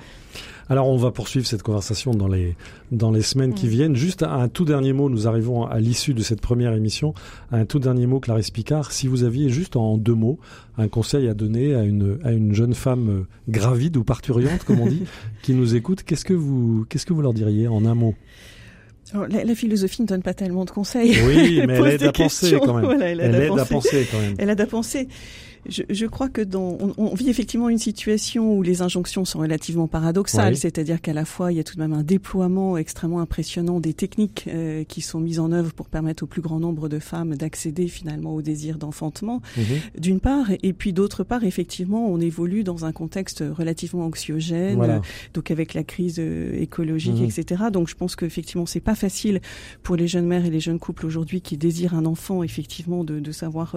Alors 0.70 0.88
on 0.88 0.98
va 0.98 1.10
poursuivre 1.10 1.48
cette 1.48 1.64
conversation 1.64 2.12
dans 2.12 2.28
les, 2.28 2.56
dans 2.92 3.10
les 3.10 3.24
semaines 3.24 3.56
qui 3.56 3.66
mm. 3.66 3.70
viennent. 3.70 3.96
Juste 3.96 4.22
un, 4.22 4.48
tout 4.48 4.64
dernier 4.64 4.94
mot, 4.94 5.10
nous 5.10 5.28
arrivons 5.28 5.66
à 5.66 5.80
l'issue 5.80 6.14
de 6.14 6.22
cette 6.22 6.40
première 6.40 6.74
émission. 6.74 7.16
Un 7.52 7.66
tout 7.66 7.80
dernier 7.80 8.06
mot, 8.06 8.20
Clarisse 8.20 8.52
Picard, 8.52 8.92
si 8.92 9.08
vous 9.08 9.24
aviez 9.24 9.50
juste 9.50 9.76
en 9.76 9.98
deux 9.98 10.14
mots 10.14 10.38
un 10.78 10.88
conseil 10.88 11.28
à 11.28 11.34
donner 11.34 11.74
à 11.74 11.82
une, 11.82 12.20
à 12.24 12.32
une 12.32 12.54
jeune 12.54 12.76
femme 12.76 13.10
euh, 13.10 13.28
gravide 13.50 13.98
ou 13.98 14.04
parturiante, 14.04 14.64
comme 14.64 14.82
on 14.82 14.88
dit, 14.88 15.06
qui 15.42 15.54
nous 15.54 15.74
écoute, 15.74 16.04
qu'est-ce 16.04 16.26
que 16.26 16.36
vous, 16.36 16.86
qu'est-ce 16.90 17.08
que 17.08 17.14
vous 17.14 17.24
leur 17.24 17.34
diriez 17.34 17.68
en 17.68 17.86
un 17.86 17.96
mot? 17.96 18.14
La, 19.14 19.56
philosophie 19.56 20.02
ne 20.02 20.08
donne 20.08 20.22
pas 20.22 20.34
tellement 20.34 20.66
de 20.66 20.72
conseils. 20.72 21.18
Oui, 21.26 21.62
mais 21.68 21.76
elle 21.76 21.88
aide 21.88 22.04
à 22.04 22.12
penser 22.12 22.58
quand 22.64 22.74
même. 22.74 23.02
elle 23.02 23.20
aide, 23.20 23.60
à, 23.60 23.66
penser. 23.66 24.08
quand 24.12 24.20
même. 24.20 24.36
Elle 24.38 24.50
aide 24.50 24.62
à 24.62 24.68
penser 24.68 25.08
je, 25.68 25.84
je, 25.90 26.06
crois 26.06 26.30
que 26.30 26.42
dans, 26.42 26.78
on, 26.80 26.94
on, 26.98 27.14
vit 27.16 27.30
effectivement 27.30 27.70
une 27.70 27.78
situation 27.78 28.56
où 28.56 28.62
les 28.62 28.82
injonctions 28.82 29.26
sont 29.26 29.40
relativement 29.40 29.88
paradoxales, 29.88 30.56
c'est-à-dire 30.56 31.02
qu'à 31.02 31.14
la 31.14 31.26
fois 31.26 31.52
il 31.52 31.58
y 31.58 31.60
a 31.60 31.64
tout 31.64 31.76
de 31.76 31.82
même 31.82 31.94
un 31.94 32.04
déploiement 32.04 32.78
extrêmement 32.78 33.20
impressionnant 33.20 33.80
des 33.80 33.94
techniques 33.94 34.46
euh, 34.48 34.84
qui 34.84 35.02
sont 35.02 35.20
mises 35.20 35.40
en 35.40 35.52
œuvre 35.52 35.74
pour 35.74 35.90
permettre 35.90 36.24
au 36.24 36.28
plus 36.28 36.42
grand 36.42 36.60
nombre 36.60 36.90
de 36.90 37.00
femmes 37.00 37.36
d'accéder 37.36 37.88
finalement 37.88 38.34
au 38.34 38.42
désir 38.42 38.78
d'enfantement, 38.78 39.42
mhm. 39.58 39.64
d'une 39.98 40.20
part, 40.20 40.48
et 40.64 40.74
puis 40.74 40.94
d'autre 40.94 41.24
part, 41.24 41.44
effectivement, 41.44 42.08
on 42.08 42.20
évolue 42.20 42.64
dans 42.64 42.86
un 42.86 42.92
contexte 42.92 43.44
relativement 43.52 44.06
anxiogène, 44.06 45.02
donc 45.34 45.52
avec 45.52 45.74
la 45.74 45.84
crise 45.84 46.18
euh, 46.20 46.60
écologique, 46.60 47.20
mhm. 47.20 47.26
etc. 47.26 47.64
Donc 47.72 47.90
je 47.90 47.96
pense 47.96 48.16
qu'effectivement 48.16 48.66
c'est 48.66 48.80
pas 48.80 48.96
facile 48.96 49.42
pour 49.84 49.96
les 49.96 50.08
jeunes 50.08 50.26
mères 50.26 50.46
et 50.46 50.50
les 50.50 50.60
jeunes 50.60 50.80
couples 50.80 51.06
aujourd'hui 51.06 51.42
qui 51.42 51.58
désirent 51.58 51.94
un 51.94 52.06
enfant, 52.06 52.44
effectivement, 52.44 53.04
de, 53.04 53.20
de 53.20 53.32
savoir 53.32 53.76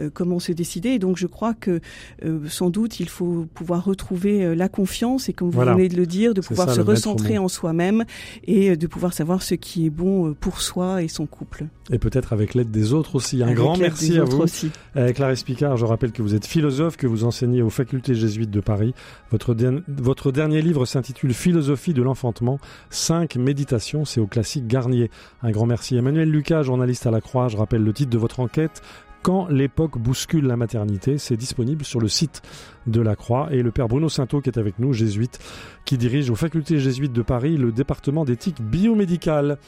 euh, 0.00 0.10
comment 0.12 0.38
se 0.38 0.52
décider. 0.52 0.90
Et 0.90 0.98
donc 0.98 1.17
je 1.18 1.26
crois 1.26 1.54
que 1.54 1.80
euh, 2.24 2.40
sans 2.48 2.70
doute 2.70 3.00
il 3.00 3.08
faut 3.08 3.46
pouvoir 3.54 3.84
retrouver 3.84 4.44
euh, 4.44 4.54
la 4.54 4.68
confiance 4.68 5.28
et 5.28 5.32
comme 5.32 5.50
vous 5.50 5.60
venez 5.60 5.88
de 5.88 5.96
le 5.96 6.06
dire, 6.06 6.34
de 6.34 6.40
pouvoir 6.40 6.72
se 6.72 6.80
recentrer 6.80 7.38
en 7.38 7.48
soi-même 7.48 8.04
et 8.44 8.70
euh, 8.70 8.76
de 8.76 8.86
pouvoir 8.86 9.12
savoir 9.12 9.42
ce 9.42 9.54
qui 9.54 9.86
est 9.86 9.90
bon 9.90 10.34
pour 10.34 10.60
soi 10.60 11.02
et 11.02 11.08
son 11.08 11.26
couple. 11.26 11.66
Et 11.90 11.98
peut-être 11.98 12.32
avec 12.32 12.54
l'aide 12.54 12.70
des 12.70 12.92
autres 12.92 13.14
aussi. 13.14 13.42
Un 13.42 13.52
grand 13.52 13.76
merci 13.76 14.18
à 14.18 14.24
vous. 14.24 14.38
Aussi. 14.38 14.70
Clarisse 15.14 15.42
Picard, 15.42 15.76
je 15.76 15.84
rappelle 15.84 16.12
que 16.12 16.22
vous 16.22 16.34
êtes 16.34 16.46
philosophe, 16.46 16.96
que 16.96 17.06
vous 17.06 17.24
enseignez 17.24 17.62
aux 17.62 17.70
facultés 17.70 18.14
jésuites 18.14 18.50
de 18.50 18.60
Paris. 18.60 18.94
Votre, 19.30 19.56
votre 19.88 20.32
dernier 20.32 20.62
livre 20.62 20.86
s'intitule 20.86 21.32
Philosophie 21.32 21.94
de 21.94 22.02
l'enfantement, 22.02 22.58
5 22.90 23.36
méditations, 23.36 24.04
c'est 24.04 24.20
au 24.20 24.26
classique 24.26 24.66
Garnier. 24.66 25.10
Un 25.42 25.50
grand 25.50 25.66
merci. 25.66 25.96
Emmanuel 25.96 26.30
Lucas, 26.30 26.62
journaliste 26.62 27.06
à 27.06 27.10
la 27.10 27.20
Croix, 27.20 27.48
je 27.48 27.56
rappelle 27.56 27.82
le 27.82 27.92
titre 27.92 28.10
de 28.10 28.18
votre 28.18 28.40
enquête, 28.40 28.82
quand 29.22 29.48
l'époque 29.48 29.98
bouscule 29.98 30.46
la 30.46 30.56
maternité. 30.56 31.18
C'est 31.18 31.36
disponible 31.36 31.84
sur 31.84 32.00
le 32.00 32.08
site 32.08 32.42
de 32.86 33.00
la 33.00 33.16
Croix. 33.16 33.48
Et 33.50 33.62
le 33.62 33.70
père 33.70 33.88
Bruno 33.88 34.08
Sainteau 34.08 34.40
qui 34.40 34.50
est 34.50 34.58
avec 34.58 34.78
nous, 34.78 34.92
jésuite, 34.92 35.38
qui 35.84 35.98
dirige 35.98 36.30
aux 36.30 36.34
facultés 36.34 36.78
jésuites 36.78 37.12
de 37.12 37.22
Paris 37.22 37.56
le 37.56 37.72
département 37.72 38.24
d'éthique 38.24 38.62
biomédicale. 38.62 39.58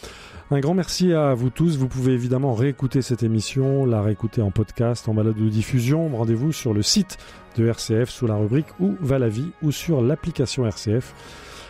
Un 0.51 0.61
grand 0.61 0.75
merci 0.75 1.13
à 1.13 1.35
vous 1.35 1.51
tous. 1.51 1.77
Vous 1.77 1.89
pouvez 1.89 2.13
évidemment 2.13 2.55
réécouter 2.55 3.03
cette 3.03 3.23
émission, 3.23 3.85
la 3.85 4.03
réécouter 4.03 4.43
en 4.43 4.51
podcast, 4.51 5.09
en 5.09 5.15
balade 5.15 5.37
de 5.37 5.49
diffusion. 5.49 6.09
Rendez-vous 6.09 6.53
sur 6.53 6.75
le 6.75 6.83
site 6.83 7.19
de 7.57 7.67
RCF 7.67 8.11
sous 8.11 8.27
la 8.27 8.37
rubrique 8.37 8.67
Où 8.81 8.97
va 9.01 9.19
la 9.19 9.29
vie 9.29 9.51
ou 9.63 9.71
sur 9.73 10.03
l'application 10.03 10.67
RCF. 10.67 11.15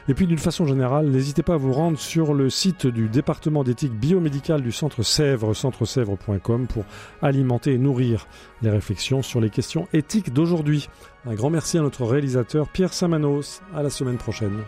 Et 0.09 0.15
puis 0.15 0.27
d'une 0.27 0.39
façon 0.39 0.67
générale, 0.67 1.07
n'hésitez 1.09 1.43
pas 1.43 1.55
à 1.55 1.59
vous 1.59 1.73
rendre 1.73 1.99
sur 1.99 2.35
le 2.35 2.51
site 2.51 2.87
du 2.87 3.09
département 3.09 3.65
d'éthique 3.65 3.93
biomédicale 3.93 4.63
du 4.63 4.73
Centre 4.73 5.03
Sèvres, 5.03 5.55
centresèvres.com, 5.55 6.67
pour 6.67 6.85
alimenter 7.23 7.75
et 7.75 7.79
nourrir 7.79 8.27
les 8.63 8.71
réflexions 8.71 9.23
sur 9.23 9.41
les 9.41 9.51
questions 9.51 9.89
éthiques 9.93 10.33
d'aujourd'hui. 10.33 10.89
Un 11.27 11.35
grand 11.35 11.51
merci 11.51 11.79
à 11.79 11.83
notre 11.83 12.05
réalisateur 12.05 12.69
Pierre 12.69 12.93
Samanos. 12.93 13.63
À 13.75 13.83
la 13.83 13.91
semaine 13.91 14.17
prochaine. 14.17 14.63